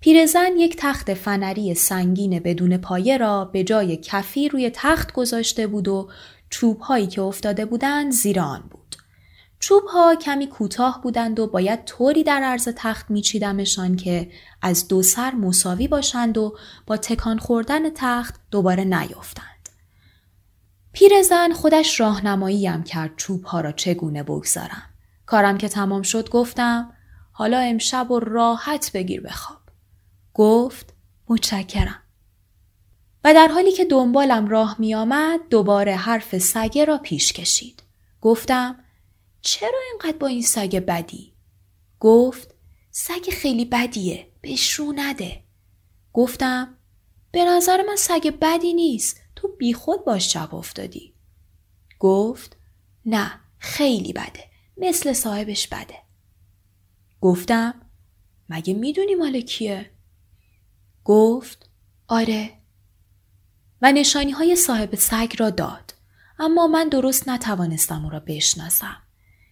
پیرزن 0.00 0.56
یک 0.56 0.76
تخت 0.78 1.14
فنری 1.14 1.74
سنگین 1.74 2.38
بدون 2.38 2.76
پایه 2.76 3.16
را 3.16 3.44
به 3.44 3.64
جای 3.64 3.96
کفی 3.96 4.48
روی 4.48 4.70
تخت 4.74 5.12
گذاشته 5.12 5.66
بود 5.66 5.88
و 5.88 6.08
چوب 6.50 6.80
هایی 6.80 7.06
که 7.06 7.22
افتاده 7.22 7.64
بودند 7.64 8.12
زیر 8.12 8.40
آن 8.40 8.68
بود. 8.70 8.77
چوب 9.60 9.82
ها 9.84 10.14
کمی 10.14 10.46
کوتاه 10.46 11.00
بودند 11.02 11.40
و 11.40 11.46
باید 11.46 11.84
طوری 11.84 12.24
در 12.24 12.42
عرض 12.42 12.68
تخت 12.76 13.10
میچیدمشان 13.10 13.96
که 13.96 14.30
از 14.62 14.88
دو 14.88 15.02
سر 15.02 15.30
مساوی 15.30 15.88
باشند 15.88 16.38
و 16.38 16.56
با 16.86 16.96
تکان 16.96 17.38
خوردن 17.38 17.90
تخت 17.90 18.40
دوباره 18.50 18.84
نیفتند. 18.84 19.68
پیرزن 20.92 21.52
خودش 21.52 22.00
راهنماییم 22.00 22.82
کرد 22.82 23.16
چوب 23.16 23.44
ها 23.44 23.60
را 23.60 23.72
چگونه 23.72 24.22
بگذارم. 24.22 24.82
کارم 25.26 25.58
که 25.58 25.68
تمام 25.68 26.02
شد 26.02 26.30
گفتم 26.30 26.92
حالا 27.32 27.58
امشب 27.58 28.10
و 28.10 28.20
راحت 28.20 28.90
بگیر 28.94 29.20
بخواب. 29.20 29.60
گفت 30.34 30.94
متشکرم. 31.28 32.02
و 33.24 33.34
در 33.34 33.48
حالی 33.48 33.72
که 33.72 33.84
دنبالم 33.84 34.48
راه 34.48 34.76
می 34.78 34.94
آمد 34.94 35.40
دوباره 35.50 35.96
حرف 35.96 36.38
سگه 36.38 36.84
را 36.84 36.98
پیش 36.98 37.32
کشید. 37.32 37.82
گفتم 38.20 38.76
چرا 39.50 39.80
اینقدر 39.90 40.18
با 40.18 40.26
این 40.26 40.42
سگ 40.42 40.76
بدی؟ 40.76 41.32
گفت 42.00 42.54
سگ 42.90 43.30
خیلی 43.32 43.64
بدیه 43.64 44.32
بهش 44.40 44.72
رو 44.72 44.92
نده. 44.96 45.44
گفتم 46.12 46.78
به 47.32 47.44
نظر 47.44 47.82
من 47.82 47.96
سگ 47.96 48.38
بدی 48.40 48.74
نیست 48.74 49.20
تو 49.36 49.48
بیخود 49.48 50.04
باش 50.04 50.28
چپ 50.28 50.54
افتادی. 50.54 51.14
گفت 51.98 52.56
نه 53.06 53.40
خیلی 53.58 54.12
بده 54.12 54.44
مثل 54.76 55.12
صاحبش 55.12 55.68
بده. 55.68 55.98
گفتم 57.20 57.74
مگه 58.48 58.74
می‌دونی 58.74 59.14
مال 59.14 59.40
کیه؟ 59.40 59.90
گفت 61.04 61.70
آره 62.08 62.58
و 63.82 63.92
نشانی 63.92 64.30
های 64.30 64.56
صاحب 64.56 64.94
سگ 64.94 65.34
را 65.38 65.50
داد 65.50 65.94
اما 66.38 66.66
من 66.66 66.88
درست 66.88 67.28
نتوانستم 67.28 68.04
او 68.04 68.10
را 68.10 68.20
بشناسم. 68.20 69.02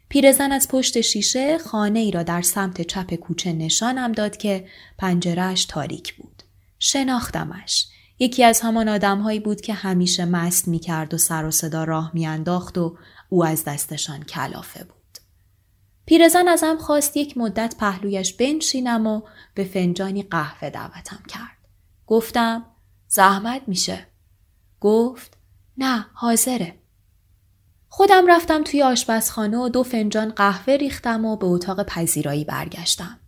پیرزن 0.08 0.52
از 0.52 0.68
پشت 0.68 1.00
شیشه 1.00 1.58
خانه 1.58 1.98
ای 1.98 2.10
را 2.10 2.22
در 2.22 2.42
سمت 2.42 2.82
چپ 2.82 3.14
کوچه 3.14 3.52
نشانم 3.52 4.12
داد 4.12 4.36
که 4.36 4.68
پنجرهش 4.98 5.64
تاریک 5.64 6.14
بود. 6.14 6.42
شناختمش. 6.78 7.88
یکی 8.18 8.44
از 8.44 8.60
همان 8.60 8.88
آدمهایی 8.88 9.40
بود 9.40 9.60
که 9.60 9.75
همیشه 9.75 10.25
مست 10.25 10.68
می 10.68 10.78
کرد 10.78 11.14
و 11.14 11.18
سر 11.18 11.44
و 11.44 11.50
صدا 11.50 11.84
راه 11.84 12.10
می 12.14 12.26
انداخت 12.26 12.78
و 12.78 12.98
او 13.28 13.44
از 13.44 13.64
دستشان 13.64 14.22
کلافه 14.22 14.84
بود. 14.84 14.96
پیرزن 16.06 16.48
ازم 16.48 16.76
خواست 16.76 17.16
یک 17.16 17.38
مدت 17.38 17.75
پهلویش 17.78 18.32
بنشینم 18.32 19.06
و 19.06 19.22
به 19.54 19.64
فنجانی 19.64 20.22
قهوه 20.22 20.70
دعوتم 20.70 21.22
کرد. 21.28 21.56
گفتم 22.06 22.66
زحمت 23.08 23.62
میشه. 23.66 24.06
گفت 24.80 25.36
نه 25.78 26.06
حاضره. 26.12 26.75
خودم 27.96 28.26
رفتم 28.28 28.64
توی 28.64 28.82
آشپزخانه 28.82 29.58
و 29.58 29.68
دو 29.68 29.82
فنجان 29.82 30.28
قهوه 30.28 30.74
ریختم 30.74 31.24
و 31.24 31.36
به 31.36 31.46
اتاق 31.46 31.82
پذیرایی 31.82 32.44
برگشتم. 32.44 33.18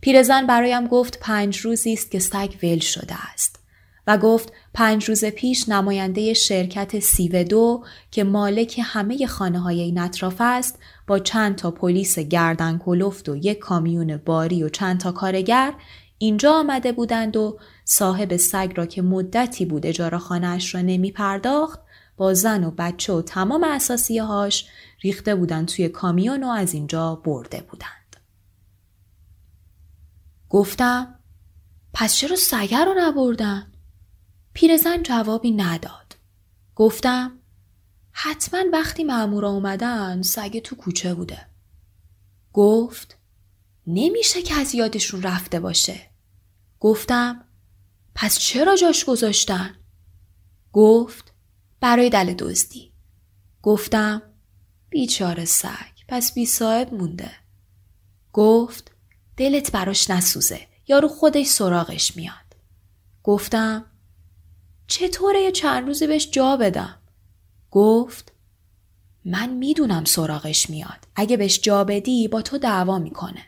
پیرزن 0.00 0.46
برایم 0.46 0.86
گفت 0.86 1.20
پنج 1.20 1.58
روزی 1.58 1.92
است 1.92 2.10
که 2.10 2.18
سگ 2.18 2.54
ول 2.62 2.78
شده 2.78 3.14
است 3.32 3.60
و 4.06 4.18
گفت 4.18 4.52
پنج 4.74 5.04
روز 5.04 5.24
پیش 5.24 5.68
نماینده 5.68 6.34
شرکت 6.34 6.98
سیو 6.98 7.44
دو 7.44 7.84
که 8.10 8.24
مالک 8.24 8.80
همه 8.82 9.26
خانه 9.26 9.60
های 9.60 9.80
این 9.80 9.98
اطراف 9.98 10.36
است 10.38 10.78
با 11.06 11.18
چند 11.18 11.56
تا 11.56 11.70
پلیس 11.70 12.18
گردن 12.18 12.78
کلفت 12.78 13.28
و 13.28 13.36
یک 13.36 13.58
کامیون 13.58 14.16
باری 14.16 14.62
و 14.62 14.68
چند 14.68 15.00
تا 15.00 15.12
کارگر 15.12 15.74
اینجا 16.18 16.52
آمده 16.52 16.92
بودند 16.92 17.36
و 17.36 17.58
صاحب 17.84 18.36
سگ 18.36 18.72
را 18.76 18.86
که 18.86 19.02
مدتی 19.02 19.64
بود 19.64 19.86
اجاره 19.86 20.18
خانهاش 20.18 20.74
را 20.74 20.80
نمی 20.80 21.12
پرداخت 21.12 21.80
با 22.18 22.34
زن 22.34 22.64
و 22.64 22.70
بچه 22.70 23.12
و 23.12 23.22
تمام 23.22 23.64
اساسیه 23.64 24.22
هاش 24.22 24.66
ریخته 25.00 25.34
بودند 25.34 25.68
توی 25.68 25.88
کامیون 25.88 26.44
و 26.44 26.48
از 26.48 26.74
اینجا 26.74 27.14
برده 27.14 27.60
بودند. 27.60 28.16
گفتم 30.48 31.14
پس 31.92 32.14
چرا 32.14 32.36
سگه 32.36 32.84
رو 32.84 32.94
نبردن؟ 32.98 33.72
پیرزن 34.52 35.02
جوابی 35.02 35.50
نداد. 35.50 36.16
گفتم 36.74 37.38
حتما 38.12 38.64
وقتی 38.72 39.04
معمورا 39.04 39.48
اومدن 39.50 40.22
سگ 40.22 40.58
تو 40.58 40.76
کوچه 40.76 41.14
بوده. 41.14 41.46
گفت 42.52 43.16
نمیشه 43.86 44.42
که 44.42 44.54
از 44.54 44.74
یادشون 44.74 45.22
رفته 45.22 45.60
باشه. 45.60 46.10
گفتم 46.80 47.44
پس 48.14 48.38
چرا 48.38 48.76
جاش 48.76 49.04
گذاشتن؟ 49.04 49.74
گفت 50.72 51.27
برای 51.80 52.10
دل 52.10 52.34
دزدی. 52.34 52.92
گفتم 53.62 54.22
بیچاره 54.90 55.44
سگ 55.44 55.98
پس 56.08 56.32
بی 56.34 56.46
صاحب 56.46 56.94
مونده. 56.94 57.30
گفت 58.32 58.90
دلت 59.36 59.72
براش 59.72 60.10
نسوزه 60.10 60.60
یارو 60.88 61.08
خودش 61.08 61.46
سراغش 61.46 62.16
میاد. 62.16 62.56
گفتم 63.22 63.84
چطوره 64.86 65.40
یه 65.40 65.52
چند 65.52 65.86
روزی 65.86 66.06
بهش 66.06 66.30
جا 66.30 66.56
بدم؟ 66.56 66.98
گفت 67.70 68.32
من 69.24 69.50
می‌دونم 69.50 70.04
سراغش 70.04 70.70
میاد. 70.70 71.08
اگه 71.16 71.36
بهش 71.36 71.60
جا 71.60 71.84
بدی 71.84 72.28
با 72.28 72.42
تو 72.42 72.58
دعوا 72.58 72.98
می‌کنه. 72.98 73.44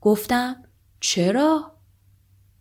گفتم 0.00 0.64
چرا؟ 1.00 1.78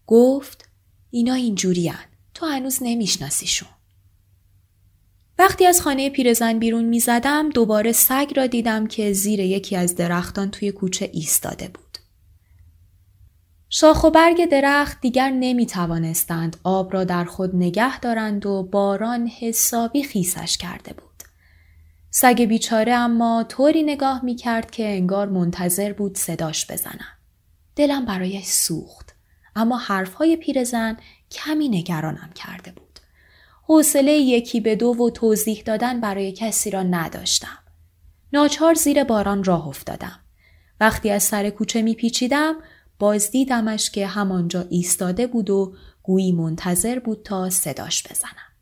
گفت 0.08 0.70
اینا 1.10 1.34
اینجورین. 1.34 1.94
تو 2.34 2.46
هنوز 2.46 2.80
نمیشناسیشون. 2.82 3.70
وقتی 5.40 5.66
از 5.66 5.82
خانه 5.82 6.10
پیرزن 6.10 6.60
بیرون 6.60 6.86
می‌زدم 6.86 7.50
دوباره 7.50 7.92
سگ 7.92 8.32
را 8.36 8.48
دیدم 8.48 8.88
که 8.88 9.14
زیر 9.14 9.40
یکی 9.40 9.76
از 9.76 9.96
درختان 9.96 10.52
توی 10.52 10.72
کوچه 10.72 11.10
ایستاده 11.14 11.68
بود. 11.68 11.98
شاخ 13.70 14.04
و 14.04 14.12
برگ 14.12 14.46
درخت 14.46 15.02
دیگر 15.02 15.30
نمی 15.30 15.66
توانستند 15.66 16.58
آب 16.64 16.94
را 16.94 17.04
در 17.04 17.24
خود 17.26 17.56
نگه 17.56 18.00
دارند 18.00 18.46
و 18.46 18.64
باران 18.64 19.28
حسابی 19.28 20.04
خیسش 20.04 20.58
کرده 20.58 20.94
بود. 20.94 21.24
سگ 22.10 22.42
بیچاره 22.42 22.94
اما 22.94 23.46
طوری 23.50 23.84
نگاه 23.84 24.26
می 24.26 24.36
کرد 24.36 24.72
که 24.72 24.90
انگار 24.90 25.30
منتظر 25.30 25.94
بود 25.94 26.18
صداش 26.18 26.72
بزنم. 26.72 27.18
دلم 27.76 28.06
برایش 28.06 28.46
سوخت 28.46 29.16
اما 29.56 29.78
حرفهای 29.78 30.36
پیرزن 30.36 30.98
کمی 31.32 31.70
نگرانم 31.70 32.30
کرده 32.36 32.72
بود. 32.72 32.83
حوصله 33.74 34.12
یکی 34.12 34.62
به 34.62 34.76
دو 34.76 34.88
و 34.88 35.10
توضیح 35.10 35.64
دادن 35.66 36.02
برای 36.02 36.32
کسی 36.32 36.72
را 36.72 36.84
نداشتم. 36.84 37.58
ناچار 38.34 38.74
زیر 38.74 39.04
باران 39.04 39.44
راه 39.44 39.68
افتادم. 39.68 40.20
وقتی 40.80 41.10
از 41.10 41.24
سر 41.24 41.50
کوچه 41.50 41.82
می 41.82 41.96
پیچیدم 41.96 42.56
باز 43.00 43.32
دیدمش 43.32 43.90
که 43.90 44.08
همانجا 44.08 44.66
ایستاده 44.70 45.28
بود 45.28 45.50
و 45.50 45.76
گویی 46.04 46.32
منتظر 46.32 47.00
بود 47.00 47.24
تا 47.24 47.50
صداش 47.50 48.08
بزنم. 48.08 48.54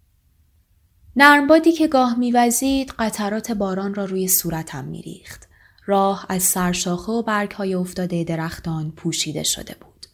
نرمبادی 1.15 1.71
که 1.71 1.88
گاه 1.88 2.19
میوزید 2.19 2.93
قطرات 3.00 3.52
باران 3.52 3.93
را 3.93 4.06
روی 4.06 4.28
صورتم 4.28 4.86
میریخت. 4.86 5.47
راه 5.86 6.26
از 6.30 6.43
سرشاخه 6.43 7.12
و 7.12 7.21
برگهای 7.21 7.74
افتاده 7.74 8.24
درختان 8.24 8.91
پوشیده 8.91 9.43
شده 9.43 9.76
بود. 9.82 10.06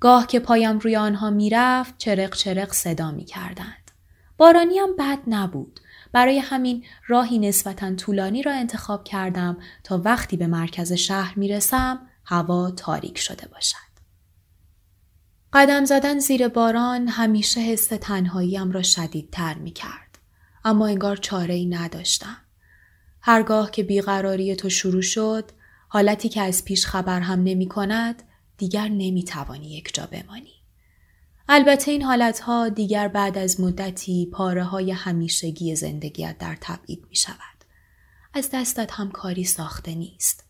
گاه 0.00 0.26
که 0.26 0.40
پایم 0.40 0.78
روی 0.78 0.96
آنها 0.96 1.30
می‌رفت 1.30 1.98
چرق 1.98 2.34
چرق 2.34 2.72
صدا 2.72 3.10
می‌کردند. 3.10 3.77
بارانی 4.38 4.78
هم 4.78 4.96
بد 4.96 5.18
نبود. 5.26 5.80
برای 6.12 6.38
همین 6.38 6.84
راهی 7.06 7.38
نسبتا 7.38 7.94
طولانی 7.94 8.42
را 8.42 8.52
انتخاب 8.52 9.04
کردم 9.04 9.56
تا 9.84 10.02
وقتی 10.04 10.36
به 10.36 10.46
مرکز 10.46 10.92
شهر 10.92 11.38
می‌رسم 11.38 12.06
هوا 12.24 12.70
تاریک 12.70 13.18
شده 13.18 13.48
باشد. 13.48 13.88
قدم 15.52 15.84
زدن 15.84 16.18
زیر 16.18 16.48
باران 16.48 17.08
همیشه 17.08 17.60
حس 17.60 17.86
تنهاییم 17.86 18.70
را 18.70 18.82
شدیدتر 18.82 19.54
می 19.54 19.70
کرد. 19.70 20.18
اما 20.64 20.86
انگار 20.86 21.16
چاره 21.16 21.54
ای 21.54 21.66
نداشتم. 21.66 22.36
هرگاه 23.20 23.70
که 23.70 23.82
بیقراری 23.82 24.56
تو 24.56 24.70
شروع 24.70 25.02
شد، 25.02 25.50
حالتی 25.88 26.28
که 26.28 26.42
از 26.42 26.64
پیش 26.64 26.86
خبر 26.86 27.20
هم 27.20 27.42
نمی 27.42 27.68
کند، 27.68 28.22
دیگر 28.58 28.88
نمی 28.88 29.24
توانی 29.24 29.76
یک 29.76 29.94
جا 29.94 30.06
بمانی. 30.06 30.57
البته 31.50 31.90
این 31.90 32.02
حالتها 32.02 32.68
دیگر 32.68 33.08
بعد 33.08 33.38
از 33.38 33.60
مدتی 33.60 34.26
پاره 34.32 34.64
های 34.64 34.90
همیشگی 34.90 35.76
زندگیت 35.76 36.38
در 36.38 36.58
تبعید 36.60 37.06
می 37.08 37.16
شود. 37.16 37.64
از 38.34 38.50
دستت 38.52 38.92
هم 38.92 39.10
کاری 39.10 39.44
ساخته 39.44 39.94
نیست. 39.94 40.44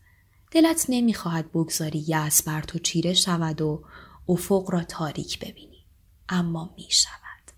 دلت 0.51 0.85
نمی‌خواهد 0.89 1.51
بگذاری 1.51 2.05
یأس 2.07 2.43
بر 2.43 2.61
تو 2.61 2.79
چیره 2.79 3.13
شود 3.13 3.61
و 3.61 3.83
افق 4.29 4.71
را 4.71 4.83
تاریک 4.83 5.39
ببینی 5.39 5.85
اما 6.29 6.73
می 6.77 6.87
شود. 6.89 7.51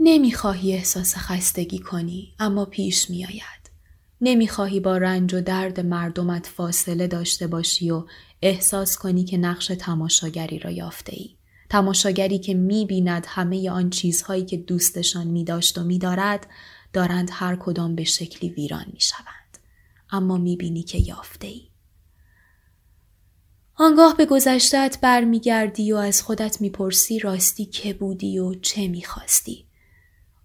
نمی‌خواهی 0.00 0.72
احساس 0.72 1.14
خستگی 1.16 1.78
کنی 1.78 2.34
اما 2.38 2.64
پیش 2.64 3.10
میآید. 3.10 3.70
نمی‌خواهی 4.20 4.80
با 4.80 4.96
رنج 4.96 5.34
و 5.34 5.40
درد 5.40 5.80
مردمت 5.80 6.46
فاصله 6.46 7.06
داشته 7.06 7.46
باشی 7.46 7.90
و 7.90 8.04
احساس 8.42 8.96
کنی 8.96 9.24
که 9.24 9.36
نقش 9.36 9.66
تماشاگری 9.66 10.58
را 10.58 10.70
یافته 10.70 11.16
ای. 11.16 11.36
تماشاگری 11.72 12.38
که 12.38 12.54
می‌بیند 12.54 13.26
همه 13.28 13.70
آن 13.70 13.90
چیزهایی 13.90 14.44
که 14.44 14.56
دوستشان 14.56 15.26
میداشت 15.26 15.78
و 15.78 15.84
میدارد 15.84 16.46
دارند 16.92 17.30
هر 17.32 17.56
کدام 17.56 17.94
به 17.94 18.04
شکلی 18.04 18.50
ویران 18.50 18.84
می‌شوند. 18.92 19.58
اما 20.10 20.38
می‌بینی 20.38 20.82
که 20.82 20.98
یافته 20.98 21.46
ای. 21.46 21.62
آنگاه 23.74 24.16
به 24.16 24.26
گذشتت 24.26 24.98
برمیگردی 25.02 25.92
و 25.92 25.96
از 25.96 26.22
خودت 26.22 26.60
می‌پرسی 26.60 27.18
راستی 27.18 27.64
که 27.64 27.94
بودی 27.94 28.38
و 28.38 28.54
چه 28.54 28.88
می‌خواستی. 28.88 29.64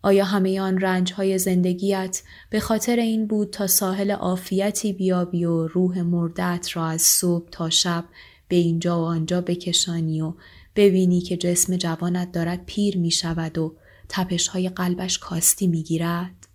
آیا 0.01 0.25
همه 0.25 0.61
آن 0.61 0.79
رنج 0.79 1.13
های 1.13 1.37
زندگیت 1.37 2.21
به 2.49 2.59
خاطر 2.59 2.95
این 2.95 3.27
بود 3.27 3.49
تا 3.49 3.67
ساحل 3.67 4.11
عافیتی 4.11 4.93
بیابی 4.93 5.45
و 5.45 5.67
روح 5.67 6.01
مردت 6.01 6.69
را 6.73 6.87
از 6.87 7.01
صبح 7.01 7.49
تا 7.49 7.69
شب 7.69 8.05
به 8.47 8.55
اینجا 8.55 9.01
و 9.01 9.03
آنجا 9.05 9.41
بکشانی 9.41 10.21
و 10.21 10.33
ببینی 10.77 11.21
که 11.21 11.37
جسم 11.37 11.77
جوانت 11.77 12.31
دارد 12.31 12.65
پیر 12.65 12.97
می 12.97 13.11
شود 13.11 13.57
و 13.57 13.77
تپش 14.09 14.47
های 14.47 14.69
قلبش 14.69 15.17
کاستی 15.17 15.67
می‌گیرد. 15.67 16.47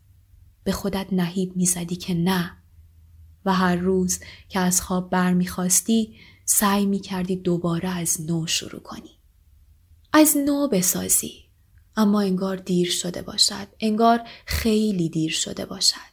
به 0.64 0.72
خودت 0.72 1.06
نهیب 1.12 1.56
می‌زدی 1.56 1.96
که 1.96 2.14
نه. 2.14 2.56
و 3.44 3.52
هر 3.52 3.76
روز 3.76 4.20
که 4.48 4.60
از 4.60 4.80
خواب 4.80 5.10
برمیخواستی 5.10 6.14
سعی 6.44 6.86
می‌کردی 6.86 7.36
دوباره 7.36 7.88
از 7.88 8.20
نو 8.20 8.46
شروع 8.46 8.80
کنی. 8.80 9.18
از 10.12 10.36
نو 10.36 10.68
بسازی. 10.68 11.44
اما 11.96 12.20
انگار 12.20 12.56
دیر 12.56 12.90
شده 12.90 13.22
باشد. 13.22 13.68
انگار 13.80 14.20
خیلی 14.46 15.08
دیر 15.08 15.32
شده 15.32 15.64
باشد. 15.64 16.12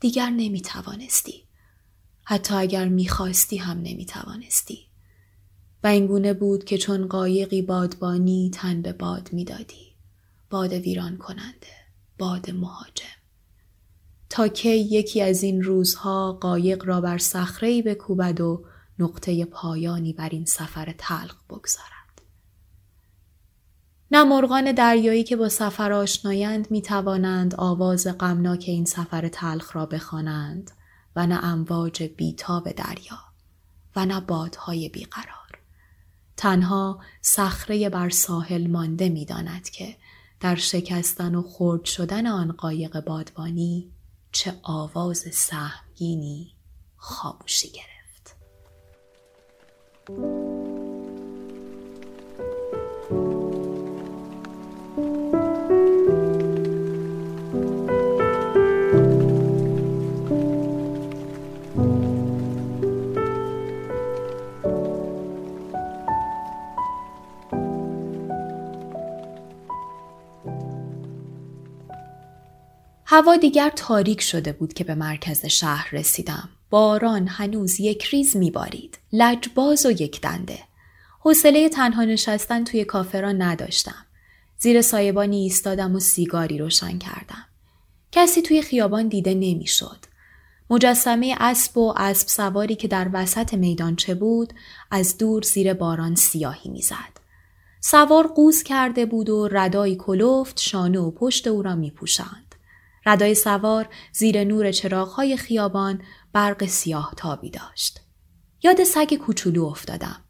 دیگر 0.00 0.30
نمی‌توانستی. 0.30 1.44
حتی 2.24 2.54
اگر 2.54 2.88
می‌خواستی 2.88 3.56
هم 3.56 3.78
نمی‌توانستی. 3.78 4.91
و 5.84 5.86
اینگونه 5.86 6.32
بود 6.32 6.64
که 6.64 6.78
چون 6.78 7.06
قایقی 7.06 7.62
بادبانی 7.62 8.50
تن 8.54 8.82
به 8.82 8.92
باد 8.92 9.32
می‌دادی. 9.32 9.92
باد 10.50 10.72
ویران 10.72 11.16
کننده 11.16 11.72
باد 12.18 12.50
مهاجم. 12.50 13.04
تا 14.30 14.48
کی 14.48 14.76
یکی 14.76 15.22
از 15.22 15.42
این 15.42 15.62
روزها 15.62 16.32
قایق 16.32 16.84
را 16.84 17.00
بر 17.00 17.18
صخره‌ای 17.18 17.82
بکوبد 17.82 18.40
و 18.40 18.64
نقطه 18.98 19.44
پایانی 19.44 20.12
بر 20.12 20.28
این 20.28 20.44
سفر 20.44 20.94
تلخ 20.98 21.34
بگذارد. 21.50 21.92
نه 24.10 24.24
مرغان 24.24 24.72
دریایی 24.72 25.24
که 25.24 25.36
با 25.36 25.48
سفر 25.48 25.92
آشنایند 25.92 26.70
می 26.70 26.82
توانند 26.82 27.54
آواز 27.54 28.06
غمناک 28.06 28.64
این 28.66 28.84
سفر 28.84 29.28
تلخ 29.28 29.76
را 29.76 29.86
بخوانند 29.86 30.70
و 31.16 31.26
نه 31.26 31.44
امواج 31.44 32.02
بیتاب 32.02 32.72
دریا 32.72 33.18
و 33.96 34.06
نه 34.06 34.20
بادهای 34.20 34.88
بیقرار. 34.88 35.41
تنها 36.42 37.00
صخره 37.20 37.88
بر 37.88 38.10
ساحل 38.10 38.66
مانده 38.66 39.08
می 39.08 39.24
داند 39.24 39.70
که 39.70 39.96
در 40.40 40.54
شکستن 40.54 41.34
و 41.34 41.42
خرد 41.42 41.84
شدن 41.84 42.26
آن 42.26 42.52
قایق 42.52 43.00
بادبانی 43.00 43.92
چه 44.32 44.54
آواز 44.62 45.18
سهمگینی 45.18 46.54
خاموشی 46.96 47.68
گرفت. 47.70 48.36
هوا 73.14 73.36
دیگر 73.36 73.70
تاریک 73.76 74.20
شده 74.20 74.52
بود 74.52 74.72
که 74.72 74.84
به 74.84 74.94
مرکز 74.94 75.46
شهر 75.46 75.88
رسیدم. 75.92 76.48
باران 76.70 77.28
هنوز 77.28 77.80
یک 77.80 78.04
ریز 78.04 78.36
میبارید. 78.36 78.98
لجباز 79.12 79.86
و 79.86 79.90
یک 79.90 80.20
دنده. 80.20 80.58
حوصله 81.20 81.68
تنها 81.68 82.04
نشستن 82.04 82.64
توی 82.64 82.84
کافه 82.84 83.18
نداشتم. 83.20 84.06
زیر 84.58 84.82
سایبانی 84.82 85.36
ایستادم 85.36 85.96
و 85.96 86.00
سیگاری 86.00 86.58
روشن 86.58 86.98
کردم. 86.98 87.44
کسی 88.12 88.42
توی 88.42 88.62
خیابان 88.62 89.08
دیده 89.08 89.34
نمی‌شد. 89.34 89.98
مجسمه 90.70 91.36
اسب 91.40 91.78
و 91.78 91.94
اسب 91.96 92.28
سواری 92.28 92.74
که 92.74 92.88
در 92.88 93.10
وسط 93.12 93.54
میدانچه 93.54 94.14
بود 94.14 94.52
از 94.90 95.18
دور 95.18 95.42
زیر 95.42 95.74
باران 95.74 96.14
سیاهی 96.14 96.70
می‌زد. 96.70 97.20
سوار 97.80 98.26
قوز 98.26 98.62
کرده 98.62 99.06
بود 99.06 99.30
و 99.30 99.48
ردایی 99.48 99.96
کلفت 99.96 100.60
شانه 100.60 100.98
و 100.98 101.10
پشت 101.10 101.46
او 101.46 101.62
را 101.62 101.74
میپوشاند. 101.74 102.41
ردای 103.06 103.34
سوار 103.34 103.88
زیر 104.12 104.44
نور 104.44 104.72
چراغهای 104.72 105.36
خیابان 105.36 106.02
برق 106.32 106.66
سیاه 106.66 107.14
تابی 107.16 107.50
داشت. 107.50 108.00
یاد 108.62 108.84
سگ 108.84 109.14
کوچولو 109.14 109.64
افتادم. 109.64 110.24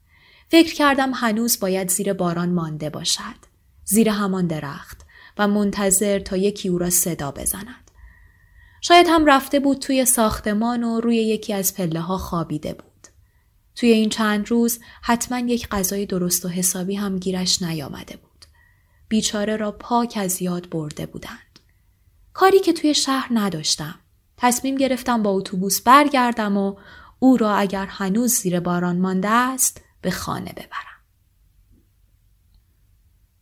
فکر 0.49 0.75
کردم 0.75 1.13
هنوز 1.15 1.61
باید 1.61 1.91
زیر 1.91 2.13
باران 2.13 2.53
مانده 2.53 2.91
باشد. 2.91 3.53
زیر 3.85 4.09
همان 4.09 4.47
درخت 4.47 5.01
و 5.39 5.49
منتظر 5.49 6.19
تا 6.19 6.37
یکی 6.37 6.69
او 6.69 6.79
را 6.79 6.91
صدا 6.91 7.31
بزند. 7.31 7.91
شاید 8.81 9.07
هم 9.11 9.27
رفته 9.27 9.61
بود 9.61 9.79
توی 9.79 10.05
ساختمان 10.05 10.85
و 10.85 11.01
روی 11.01 11.17
یکی 11.17 11.53
از 11.53 11.75
پله 11.75 12.01
ها 12.01 12.19
خوابیده 12.19 12.75
بود. 12.75 13.09
توی 13.77 13.91
این 13.91 14.09
چند 14.09 14.51
روز 14.51 14.81
حتما 15.03 15.39
یک 15.39 15.69
غذای 15.69 16.07
درست 16.07 16.45
و 16.45 16.49
حسابی 16.49 16.95
هم 16.95 17.19
گیرش 17.19 17.63
نیامده 17.63 18.17
بود. 18.17 18.45
بیچاره 19.09 19.57
را 19.57 19.73
پاک 19.73 20.19
از 20.21 20.43
یاد 20.43 20.71
برده 20.71 21.07
بودند. 21.07 21.52
کاری 22.33 22.61
که 22.61 22.73
توی 22.73 22.95
شهر 22.95 23.29
نداشتم. 23.31 23.95
تصمیم 24.37 24.77
گرفتم 24.77 25.23
با 25.23 25.31
اتوبوس 25.31 25.81
برگردم 25.81 26.57
و 26.57 26.77
او 27.19 27.37
را 27.37 27.55
اگر 27.57 27.87
هنوز 27.87 28.33
زیر 28.35 28.61
باران 28.61 28.99
مانده 28.99 29.29
است 29.29 29.81
به 30.01 30.11
خانه 30.11 30.53
ببرم. 30.53 30.93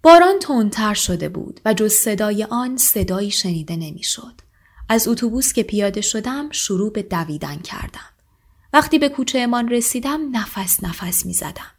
باران 0.02 0.38
تندتر 0.38 0.94
شده 0.94 1.28
بود 1.28 1.60
و 1.64 1.74
جز 1.74 1.92
صدای 1.92 2.44
آن 2.44 2.76
صدایی 2.76 3.30
شنیده 3.30 3.76
نمی‌شد. 3.76 4.40
از 4.88 5.08
اتوبوس 5.08 5.52
که 5.52 5.62
پیاده 5.62 6.00
شدم 6.00 6.50
شروع 6.50 6.92
به 6.92 7.02
دویدن 7.02 7.56
کردم. 7.56 8.10
وقتی 8.72 8.98
به 8.98 9.08
کوچه 9.08 9.38
امان 9.38 9.68
رسیدم 9.68 10.36
نفس 10.36 10.84
نفس 10.84 11.26
می 11.26 11.32
زدم. 11.32 11.70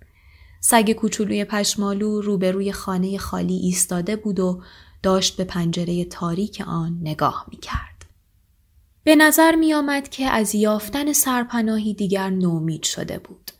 سگ 0.59 0.91
کوچولوی 0.91 1.45
پشمالو 1.45 2.21
روبروی 2.21 2.71
خانه 2.71 3.17
خالی 3.17 3.55
ایستاده 3.55 4.15
بود 4.15 4.39
و 4.39 4.63
داشت 5.03 5.37
به 5.37 5.43
پنجره 5.43 6.05
تاریک 6.05 6.63
آن 6.67 6.99
نگاه 7.01 7.45
می 7.51 7.57
کرد. 7.57 8.05
به 9.03 9.15
نظر 9.15 9.55
می 9.55 9.73
آمد 9.73 10.09
که 10.09 10.25
از 10.25 10.55
یافتن 10.55 11.13
سرپناهی 11.13 11.93
دیگر 11.93 12.29
نومید 12.29 12.83
شده 12.83 13.19
بود. 13.19 13.51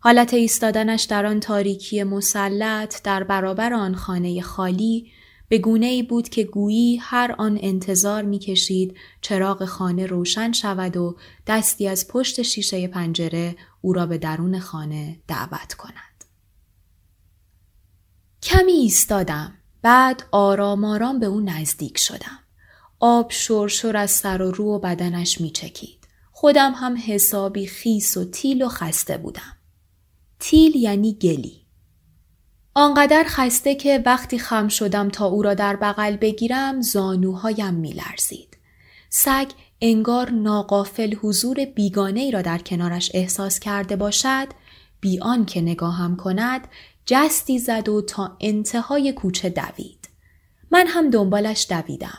حالت 0.00 0.34
ایستادنش 0.34 1.02
در 1.02 1.26
آن 1.26 1.40
تاریکی 1.40 2.02
مسلط 2.02 3.02
در 3.02 3.24
برابر 3.24 3.72
آن 3.72 3.94
خانه 3.94 4.40
خالی 4.40 5.12
به 5.48 5.58
گونه 5.58 5.86
ای 5.86 6.02
بود 6.02 6.28
که 6.28 6.44
گویی 6.44 6.96
هر 6.96 7.34
آن 7.38 7.58
انتظار 7.62 8.22
می 8.22 8.38
کشید 8.38 8.96
چراغ 9.20 9.64
خانه 9.64 10.06
روشن 10.06 10.52
شود 10.52 10.96
و 10.96 11.16
دستی 11.46 11.88
از 11.88 12.08
پشت 12.08 12.42
شیشه 12.42 12.88
پنجره 12.88 13.56
او 13.80 13.92
را 13.92 14.06
به 14.06 14.18
درون 14.18 14.58
خانه 14.58 15.20
دعوت 15.28 15.74
کند. 15.74 16.24
کمی 18.42 18.72
ایستادم 18.72 19.54
بعد 19.82 20.24
آرام 20.30 20.84
آرام 20.84 21.18
به 21.18 21.26
او 21.26 21.40
نزدیک 21.40 21.98
شدم. 21.98 22.38
آب 23.00 23.30
شرشر 23.30 23.96
از 23.96 24.10
سر 24.10 24.42
و 24.42 24.50
رو 24.50 24.64
و 24.64 24.78
بدنش 24.78 25.40
می 25.40 25.50
چکید. 25.50 26.08
خودم 26.32 26.72
هم 26.76 26.96
حسابی 27.06 27.66
خیس 27.66 28.16
و 28.16 28.24
تیل 28.24 28.62
و 28.62 28.68
خسته 28.68 29.18
بودم. 29.18 29.56
تیل 30.40 30.76
یعنی 30.76 31.14
گلی. 31.14 31.66
آنقدر 32.74 33.24
خسته 33.26 33.74
که 33.74 34.02
وقتی 34.06 34.38
خم 34.38 34.68
شدم 34.68 35.08
تا 35.08 35.26
او 35.26 35.42
را 35.42 35.54
در 35.54 35.76
بغل 35.76 36.16
بگیرم 36.16 36.80
زانوهایم 36.80 37.74
می 37.74 37.92
لرزید. 37.92 38.56
سگ 39.10 39.50
انگار 39.80 40.30
ناقافل 40.30 41.14
حضور 41.14 41.64
بیگانه 41.64 42.20
ای 42.20 42.30
را 42.30 42.42
در 42.42 42.58
کنارش 42.58 43.10
احساس 43.14 43.60
کرده 43.60 43.96
باشد 43.96 44.48
بیان 45.00 45.44
که 45.44 45.60
نگاهم 45.60 46.16
کند 46.16 46.68
جستی 47.10 47.58
زد 47.58 47.88
و 47.88 48.02
تا 48.02 48.36
انتهای 48.40 49.12
کوچه 49.12 49.48
دوید. 49.48 50.08
من 50.70 50.86
هم 50.86 51.10
دنبالش 51.10 51.66
دویدم. 51.70 52.18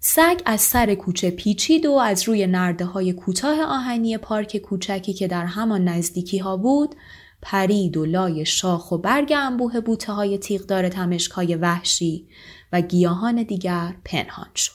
سگ 0.00 0.40
از 0.44 0.60
سر 0.60 0.94
کوچه 0.94 1.30
پیچید 1.30 1.86
و 1.86 1.92
از 1.92 2.28
روی 2.28 2.46
نرده 2.46 2.84
های 2.84 3.12
کوتاه 3.12 3.62
آهنی 3.62 4.18
پارک 4.18 4.56
کوچکی 4.56 5.12
که 5.12 5.28
در 5.28 5.44
همان 5.44 5.84
نزدیکی 5.84 6.38
ها 6.38 6.56
بود 6.56 6.94
پرید 7.42 7.96
و 7.96 8.04
لای 8.04 8.46
شاخ 8.46 8.92
و 8.92 8.98
برگ 8.98 9.32
انبوه 9.36 9.80
بوته 9.80 10.12
های 10.12 10.38
تیغدار 10.38 10.88
تمشک 10.88 11.30
های 11.32 11.54
وحشی 11.54 12.28
و 12.72 12.80
گیاهان 12.80 13.42
دیگر 13.42 13.94
پنهان 14.04 14.50
شد. 14.54 14.72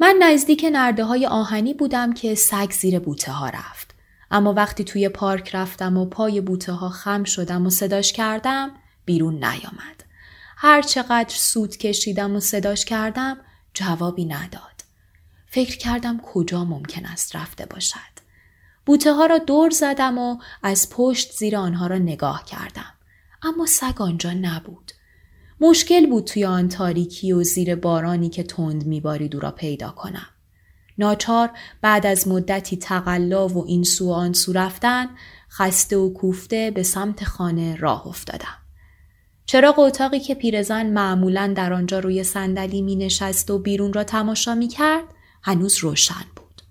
من 0.00 0.16
نزدیک 0.22 0.66
نرده 0.72 1.04
های 1.04 1.26
آهنی 1.26 1.74
بودم 1.74 2.12
که 2.12 2.34
سگ 2.34 2.70
زیر 2.70 2.98
بوته 2.98 3.32
ها 3.32 3.48
رفت. 3.48 3.89
اما 4.30 4.52
وقتی 4.52 4.84
توی 4.84 5.08
پارک 5.08 5.54
رفتم 5.54 5.96
و 5.96 6.06
پای 6.06 6.40
بوته 6.40 6.72
ها 6.72 6.88
خم 6.88 7.24
شدم 7.24 7.66
و 7.66 7.70
صداش 7.70 8.12
کردم 8.12 8.70
بیرون 9.04 9.34
نیامد. 9.34 10.04
هر 10.56 10.82
چقدر 10.82 11.34
سود 11.34 11.76
کشیدم 11.76 12.36
و 12.36 12.40
صداش 12.40 12.84
کردم 12.84 13.36
جوابی 13.74 14.24
نداد. 14.24 14.80
فکر 15.46 15.78
کردم 15.78 16.20
کجا 16.20 16.64
ممکن 16.64 17.06
است 17.06 17.36
رفته 17.36 17.66
باشد. 17.66 18.20
بوته 18.86 19.12
ها 19.12 19.26
را 19.26 19.38
دور 19.38 19.70
زدم 19.70 20.18
و 20.18 20.38
از 20.62 20.90
پشت 20.90 21.32
زیر 21.32 21.56
آنها 21.56 21.86
را 21.86 21.98
نگاه 21.98 22.44
کردم. 22.44 22.92
اما 23.42 23.66
سگ 23.66 24.02
آنجا 24.02 24.32
نبود. 24.32 24.92
مشکل 25.60 26.06
بود 26.06 26.24
توی 26.24 26.44
آن 26.44 26.68
تاریکی 26.68 27.32
و 27.32 27.42
زیر 27.42 27.74
بارانی 27.74 28.28
که 28.28 28.42
تند 28.42 28.86
میبارید 28.86 29.34
او 29.34 29.40
را 29.40 29.50
پیدا 29.50 29.90
کنم. 29.90 30.26
ناچار 31.00 31.50
بعد 31.82 32.06
از 32.06 32.28
مدتی 32.28 32.76
تقلا 32.76 33.48
و 33.48 33.66
این 33.66 33.84
سو 33.84 34.12
آن 34.12 34.32
سو 34.32 34.52
رفتن 34.52 35.06
خسته 35.50 35.96
و 35.96 36.12
کوفته 36.12 36.70
به 36.70 36.82
سمت 36.82 37.24
خانه 37.24 37.76
راه 37.76 38.06
افتادم. 38.06 38.56
چراغ 39.46 39.78
اتاقی 39.78 40.20
که 40.20 40.34
پیرزن 40.34 40.86
معمولا 40.86 41.52
در 41.56 41.72
آنجا 41.72 41.98
روی 41.98 42.24
صندلی 42.24 42.82
می 42.82 42.96
نشست 42.96 43.50
و 43.50 43.58
بیرون 43.58 43.92
را 43.92 44.04
تماشا 44.04 44.54
می 44.54 44.68
کرد 44.68 45.04
هنوز 45.42 45.78
روشن 45.78 46.24
بود. 46.36 46.62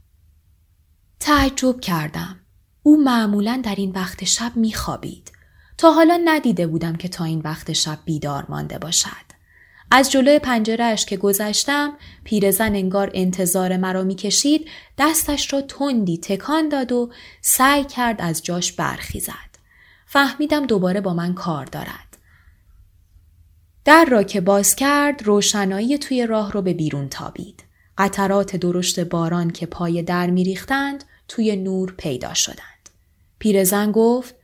تعجب 1.20 1.80
کردم. 1.80 2.39
او 2.84 3.04
معمولا 3.04 3.62
در 3.63 3.76
این 3.76 3.92
وقت 3.92 4.24
شب 4.24 4.52
می 4.56 4.74
خوابید. 4.74 5.32
تا 5.78 5.92
حالا 5.92 6.20
ندیده 6.26 6.68
بودم 6.68 6.96
که 6.96 7.08
تا 7.08 7.24
این 7.24 7.39
وقت 7.39 7.74
شب 7.74 8.00
بیدار 8.06 8.46
مانده 8.50 8.78
باشد. 8.78 9.29
از 9.91 10.12
جلوی 10.12 10.39
پنجرهش 10.39 11.06
که 11.06 11.17
گذشتم 11.17 11.93
پیرزن 12.23 12.75
انگار 12.75 13.12
انتظار 13.13 13.78
مرا 13.78 14.04
می‌کشید 14.04 14.67
دستش 14.97 15.54
را 15.54 15.62
تندی 15.62 16.17
تکان 16.17 16.69
داد 16.69 16.91
و 16.91 17.12
سعی 17.41 17.84
کرد 17.84 18.21
از 18.21 18.43
جاش 18.43 18.71
برخیزد. 18.71 19.49
فهمیدم 20.06 20.65
دوباره 20.65 21.02
با 21.02 21.13
من 21.13 21.34
کار 21.34 21.65
دارد. 21.65 22.17
در 23.86 24.06
را 24.06 24.23
که 24.23 24.41
باز 24.41 24.75
کرد 24.75 25.23
روشنایی 25.23 25.97
توی 25.97 26.28
راه 26.28 26.52
رو 26.52 26.62
به 26.62 26.73
بیرون 26.73 27.10
تابید. 27.10 27.63
قطرات 27.97 28.56
درشت 28.56 28.99
باران 28.99 29.52
که 29.52 29.65
پای 29.65 30.04
در 30.04 30.30
میریختند 30.30 31.04
توی 31.28 31.56
نور 31.56 31.93
پیدا 31.97 32.34
شدند. 32.34 32.89
پیرزن 33.39 33.91
گفت 33.91 34.36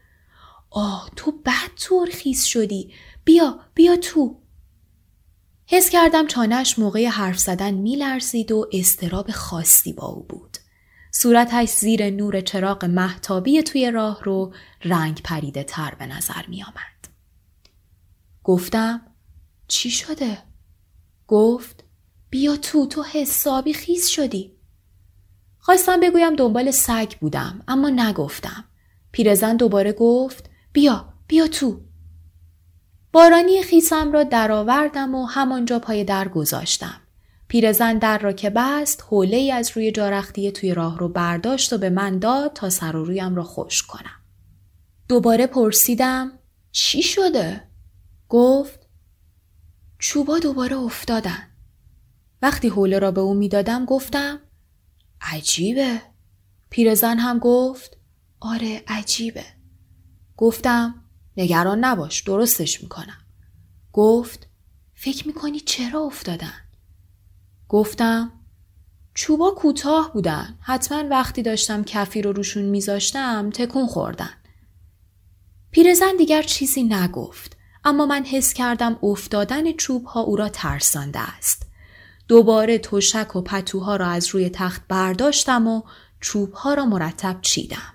آه 0.69 1.10
تو 1.15 1.31
بد 1.31 2.12
خیس 2.12 2.43
شدی 2.43 2.93
بیا 3.25 3.60
بیا 3.73 3.95
تو 3.95 4.38
حس 5.67 5.89
کردم 5.89 6.28
چانهش 6.28 6.80
موقع 6.80 7.08
حرف 7.08 7.39
زدن 7.39 7.73
میلرزید 7.73 8.51
و 8.51 8.69
استراب 8.73 9.32
خاصی 9.32 9.93
با 9.93 10.06
او 10.06 10.23
بود. 10.23 10.58
صورتش 11.12 11.69
زیر 11.69 12.10
نور 12.10 12.41
چراغ 12.41 12.86
محتابی 12.86 13.63
توی 13.63 13.91
راه 13.91 14.23
رو 14.23 14.54
رنگ 14.84 15.21
پریده 15.23 15.63
تر 15.63 15.95
به 15.99 16.06
نظر 16.06 16.45
می 16.47 16.63
آمد. 16.63 17.08
گفتم 18.43 19.01
چی 19.67 19.89
شده؟ 19.89 20.38
گفت 21.28 21.84
بیا 22.30 22.58
تو 22.58 22.86
تو 22.86 23.04
حسابی 23.04 23.73
خیز 23.73 24.08
شدی. 24.08 24.56
خواستم 25.60 25.99
بگویم 25.99 26.36
دنبال 26.36 26.71
سگ 26.71 27.12
بودم 27.21 27.63
اما 27.67 27.89
نگفتم. 27.89 28.63
پیرزن 29.12 29.58
دوباره 29.58 29.91
گفت 29.93 30.49
بیا 30.73 31.13
بیا 31.28 31.47
تو. 31.47 31.85
بارانی 33.15 33.63
خیسم 33.63 34.12
را 34.12 34.23
درآوردم 34.23 35.15
و 35.15 35.25
همانجا 35.25 35.80
پای 35.80 36.04
در 36.04 36.28
گذاشتم. 36.28 37.01
پیرزن 37.47 37.97
در 37.97 38.17
را 38.17 38.32
که 38.32 38.49
بست 38.49 39.04
حوله 39.10 39.38
ای 39.38 39.51
از 39.51 39.71
روی 39.75 39.91
جارختی 39.91 40.51
توی 40.51 40.73
راه 40.73 40.97
رو 40.97 41.10
برداشت 41.10 41.73
و 41.73 41.78
به 41.78 41.89
من 41.89 42.19
داد 42.19 42.54
تا 42.54 42.69
سر 42.69 42.95
و 42.95 43.06
رویم 43.06 43.36
را 43.36 43.43
خوش 43.43 43.84
کنم. 43.84 44.21
دوباره 45.10 45.47
پرسیدم 45.47 46.32
چی 46.71 47.01
شده؟ 47.01 47.63
گفت 48.30 48.80
چوبا 49.99 50.39
دوباره 50.39 50.78
افتادن. 50.78 51.47
وقتی 52.41 52.67
حوله 52.67 52.99
را 52.99 53.12
به 53.12 53.21
او 53.21 53.34
می‌دادم 53.34 53.86
گفتم 53.86 54.39
عجیبه. 55.21 56.01
پیرزن 56.69 57.17
هم 57.17 57.39
گفت 57.39 57.97
آره 58.39 58.84
عجیبه. 58.88 59.45
گفتم 60.38 61.04
نگران 61.38 61.86
نباش 61.86 62.21
درستش 62.21 62.84
می‌کنم. 62.84 63.17
گفت 63.93 64.48
فکر 64.93 65.28
می‌کنی 65.28 65.60
چرا 65.60 66.00
افتادن؟ 66.02 66.54
گفتم 67.69 68.32
چوبا 69.13 69.52
کوتاه 69.52 70.13
بودن. 70.13 70.58
حتما 70.62 71.04
وقتی 71.10 71.41
داشتم 71.41 71.84
کفی 71.84 72.21
رو 72.21 72.32
روشون 72.32 72.63
میذاشتم 72.63 73.50
تکون 73.50 73.88
خوردن. 73.88 74.34
پیرزن 75.71 76.15
دیگر 76.17 76.41
چیزی 76.41 76.84
نگفت. 76.84 77.58
اما 77.84 78.06
من 78.06 78.24
حس 78.24 78.54
کردم 78.54 79.00
افتادن 79.04 79.71
چوب 79.71 80.06
ها 80.06 80.21
او 80.21 80.36
را 80.36 80.50
ترسانده 80.50 81.19
است. 81.19 81.65
دوباره 82.28 82.78
تشک 82.78 83.36
و 83.36 83.41
پتوها 83.41 83.95
را 83.95 84.08
از 84.08 84.28
روی 84.28 84.50
تخت 84.50 84.82
برداشتم 84.88 85.67
و 85.67 85.82
چوب 86.21 86.54
ها 86.54 86.74
را 86.74 86.86
مرتب 86.86 87.38
چیدم. 87.41 87.93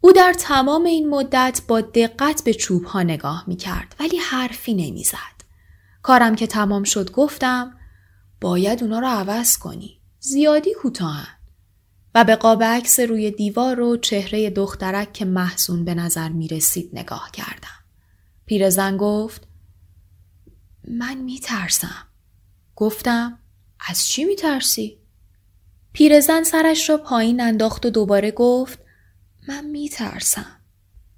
او 0.00 0.12
در 0.12 0.34
تمام 0.38 0.84
این 0.84 1.08
مدت 1.08 1.62
با 1.68 1.80
دقت 1.80 2.44
به 2.44 2.54
چوب 2.54 2.84
ها 2.84 3.02
نگاه 3.02 3.44
می 3.46 3.56
کرد 3.56 3.96
ولی 4.00 4.16
حرفی 4.16 4.74
نمی 4.74 5.04
زد. 5.04 5.38
کارم 6.02 6.36
که 6.36 6.46
تمام 6.46 6.84
شد 6.84 7.12
گفتم 7.12 7.78
باید 8.40 8.82
اونا 8.82 8.98
رو 8.98 9.06
عوض 9.06 9.58
کنی. 9.58 10.00
زیادی 10.20 10.74
کوتاهن. 10.74 11.38
و 12.14 12.24
به 12.24 12.36
قاب 12.36 12.62
عکس 12.62 13.00
روی 13.00 13.30
دیوار 13.30 13.80
و 13.80 13.96
چهره 13.96 14.50
دخترک 14.50 15.12
که 15.12 15.24
محزون 15.24 15.84
به 15.84 15.94
نظر 15.94 16.28
می 16.28 16.48
رسید 16.48 16.90
نگاه 16.92 17.30
کردم. 17.32 17.78
پیرزن 18.46 18.96
گفت 18.96 19.48
من 20.88 21.14
می 21.14 21.40
ترسم. 21.40 22.06
گفتم 22.76 23.38
از 23.88 24.06
چی 24.06 24.24
می 24.24 24.36
ترسی؟ 24.36 24.98
پیرزن 25.92 26.42
سرش 26.42 26.90
را 26.90 26.96
پایین 26.96 27.40
انداخت 27.40 27.86
و 27.86 27.90
دوباره 27.90 28.30
گفت 28.30 28.87
من 29.48 29.64
می 29.64 29.88
ترسم. 29.88 30.60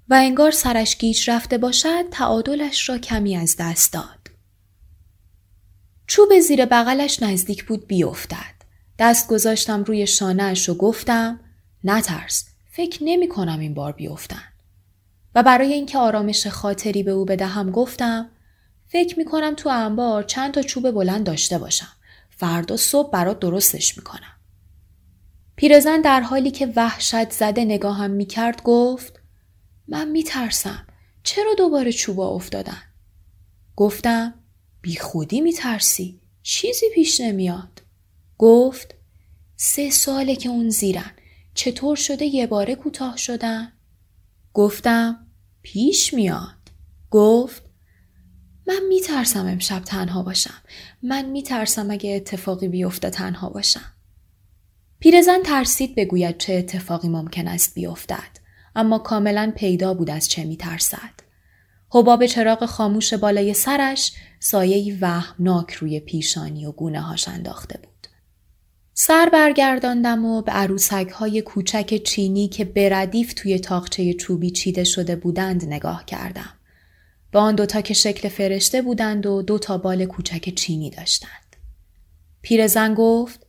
و 0.09 0.13
انگار 0.13 0.51
سرش 0.51 0.97
گیج 0.97 1.29
رفته 1.29 1.57
باشد 1.57 2.09
تعادلش 2.11 2.89
را 2.89 2.97
کمی 2.97 3.37
از 3.37 3.55
دست 3.59 3.93
داد. 3.93 4.31
چوب 6.07 6.39
زیر 6.39 6.65
بغلش 6.65 7.23
نزدیک 7.23 7.65
بود 7.65 7.87
بیفتد. 7.87 8.55
دست 8.99 9.27
گذاشتم 9.27 9.83
روی 9.83 10.07
شانهش 10.07 10.69
و 10.69 10.73
گفتم 10.73 11.39
نترس 11.83 12.45
فکر 12.71 12.99
نمی 13.03 13.29
کنم 13.29 13.59
این 13.59 13.73
بار 13.73 13.91
بیفتن. 13.91 14.43
و 15.35 15.43
برای 15.43 15.73
اینکه 15.73 15.97
آرامش 15.97 16.47
خاطری 16.47 17.03
به 17.03 17.11
او 17.11 17.25
بدهم 17.25 17.71
گفتم 17.71 18.29
فکر 18.87 19.19
می 19.19 19.25
کنم 19.25 19.55
تو 19.55 19.69
انبار 19.69 20.23
چند 20.23 20.53
تا 20.53 20.61
چوب 20.61 20.91
بلند 20.91 21.25
داشته 21.25 21.57
باشم. 21.57 21.93
فردا 22.29 22.77
صبح 22.77 23.11
برات 23.11 23.39
درستش 23.39 23.97
می 23.97 24.03
کنم. 24.03 24.40
پیرزن 25.61 26.01
در 26.01 26.21
حالی 26.21 26.51
که 26.51 26.73
وحشت 26.75 27.31
زده 27.31 27.65
نگاهم 27.65 28.11
می 28.11 28.25
کرد 28.25 28.63
گفت 28.63 29.19
من 29.87 30.07
می 30.07 30.23
ترسم. 30.23 30.87
چرا 31.23 31.53
دوباره 31.57 31.91
چوبا 31.91 32.29
افتادن؟ 32.29 32.81
گفتم 33.75 34.33
بی 34.81 34.95
خودی 34.95 35.41
می 35.41 35.53
ترسی. 35.53 36.19
چیزی 36.43 36.85
پیش 36.93 37.21
نمیاد. 37.21 37.81
گفت 38.37 38.95
سه 39.55 39.89
ساله 39.89 40.35
که 40.35 40.49
اون 40.49 40.69
زیرن. 40.69 41.11
چطور 41.53 41.95
شده 41.95 42.25
یه 42.25 42.47
باره 42.47 42.75
کوتاه 42.75 43.17
شدن؟ 43.17 43.73
گفتم 44.53 45.27
پیش 45.61 46.13
میاد. 46.13 46.71
گفت 47.11 47.63
من 48.67 48.81
میترسم 48.89 49.45
امشب 49.45 49.79
تنها 49.79 50.23
باشم. 50.23 50.61
من 51.03 51.25
میترسم 51.25 51.91
اگه 51.91 52.15
اتفاقی 52.15 52.67
بیفته 52.67 53.09
تنها 53.09 53.49
باشم. 53.49 53.93
پیرزن 55.01 55.41
ترسید 55.43 55.95
بگوید 55.95 56.37
چه 56.37 56.53
اتفاقی 56.53 57.07
ممکن 57.07 57.47
است 57.47 57.75
بیفتد 57.75 58.39
اما 58.75 58.99
کاملا 58.99 59.53
پیدا 59.55 59.93
بود 59.93 60.09
از 60.09 60.29
چه 60.29 60.43
میترسد 60.43 61.13
حباب 61.89 62.25
چراغ 62.25 62.65
خاموش 62.65 63.13
بالای 63.13 63.53
سرش 63.53 64.13
سایه 64.39 64.97
وهمناک 65.01 65.73
روی 65.73 65.99
پیشانی 65.99 66.65
و 66.65 66.71
گونه 66.71 67.01
هاش 67.01 67.27
انداخته 67.27 67.77
بود. 67.77 68.07
سر 68.93 69.29
برگرداندم 69.33 70.25
و 70.25 70.41
به 70.41 70.51
عروسک 70.51 71.09
های 71.09 71.41
کوچک 71.41 72.03
چینی 72.03 72.47
که 72.47 72.65
بردیف 72.65 73.33
توی 73.33 73.59
تاقچه 73.59 74.13
چوبی 74.13 74.51
چیده 74.51 74.83
شده 74.83 75.15
بودند 75.15 75.65
نگاه 75.65 76.05
کردم. 76.05 76.53
به 77.31 77.39
آن 77.39 77.55
دوتا 77.55 77.81
که 77.81 77.93
شکل 77.93 78.29
فرشته 78.29 78.81
بودند 78.81 79.25
و 79.25 79.41
دو 79.41 79.59
تا 79.59 79.77
بال 79.77 80.05
کوچک 80.05 80.55
چینی 80.55 80.89
داشتند. 80.89 81.55
پیرزن 82.41 82.93
گفت 82.93 83.40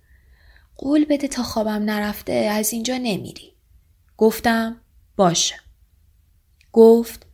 قول 0.83 1.05
بده 1.05 1.29
تا 1.29 1.43
خوابم 1.43 1.91
نرفته 1.91 2.33
از 2.33 2.73
اینجا 2.73 2.97
نمیری. 2.97 3.53
گفتم 4.17 4.81
باشه. 5.17 5.55
گفت 6.73 7.27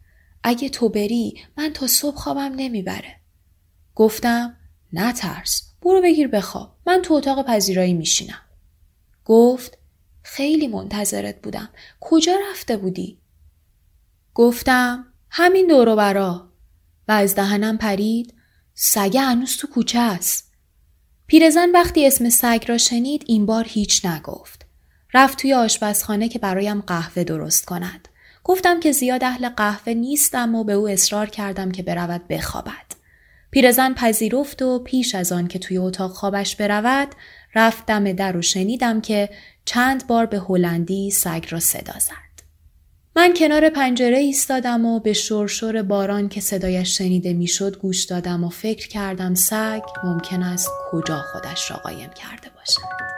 اگه 0.42 0.68
تو 0.68 0.88
بری 0.88 1.40
من 1.56 1.72
تا 1.72 1.86
صبح 1.86 2.16
خوابم 2.16 2.52
نمی‌بره. 2.56 3.20
گفتم 3.94 4.56
نترس 4.92 5.72
برو 5.82 6.02
بگیر 6.02 6.28
بخواب 6.28 6.76
من 6.86 7.02
تو 7.02 7.14
اتاق 7.14 7.46
پذیرایی 7.46 7.94
میشینم. 7.94 8.40
گفت 9.24 9.78
خیلی 10.22 10.66
منتظرت 10.66 11.42
بودم 11.42 11.68
کجا 12.00 12.36
رفته 12.50 12.76
بودی؟ 12.76 13.18
گفتم 14.34 15.12
همین 15.30 15.66
دورو 15.66 15.96
برا 15.96 16.52
و 17.08 17.12
از 17.12 17.34
دهنم 17.34 17.78
پرید 17.78 18.34
سگه 18.74 19.20
هنوز 19.20 19.56
تو 19.56 19.66
کوچه 19.66 19.98
است. 19.98 20.47
پیرزن 21.28 21.70
وقتی 21.70 22.06
اسم 22.06 22.28
سگ 22.28 22.64
را 22.68 22.78
شنید 22.78 23.24
این 23.26 23.46
بار 23.46 23.64
هیچ 23.68 24.06
نگفت. 24.06 24.66
رفت 25.14 25.38
توی 25.38 25.54
آشپزخانه 25.54 26.28
که 26.28 26.38
برایم 26.38 26.80
قهوه 26.80 27.24
درست 27.24 27.64
کند. 27.64 28.08
گفتم 28.44 28.80
که 28.80 28.92
زیاد 28.92 29.24
اهل 29.24 29.48
قهوه 29.48 29.92
نیستم 29.92 30.54
و 30.54 30.64
به 30.64 30.72
او 30.72 30.88
اصرار 30.88 31.26
کردم 31.26 31.70
که 31.70 31.82
برود 31.82 32.28
بخوابد. 32.28 32.86
پیرزن 33.50 33.94
پذیرفت 33.94 34.62
و 34.62 34.78
پیش 34.78 35.14
از 35.14 35.32
آن 35.32 35.48
که 35.48 35.58
توی 35.58 35.78
اتاق 35.78 36.12
خوابش 36.12 36.56
برود 36.56 37.08
رفت 37.54 37.86
دم 37.86 38.12
در 38.12 38.36
و 38.36 38.42
شنیدم 38.42 39.00
که 39.00 39.28
چند 39.64 40.06
بار 40.06 40.26
به 40.26 40.38
هلندی 40.38 41.10
سگ 41.10 41.44
را 41.50 41.60
صدا 41.60 41.98
زد. 41.98 42.27
من 43.18 43.34
کنار 43.34 43.68
پنجره 43.68 44.16
ایستادم 44.18 44.84
و 44.84 45.00
به 45.00 45.12
شرشر 45.12 45.82
باران 45.82 46.28
که 46.28 46.40
صدایش 46.40 46.98
شنیده 46.98 47.32
می‌شد 47.32 47.76
گوش 47.78 48.04
دادم 48.04 48.44
و 48.44 48.48
فکر 48.48 48.88
کردم 48.88 49.34
سگ 49.34 49.82
ممکن 50.04 50.42
است 50.42 50.70
کجا 50.90 51.22
خودش 51.32 51.70
را 51.70 51.76
قایم 51.76 52.10
کرده 52.10 52.50
باشد. 52.56 53.17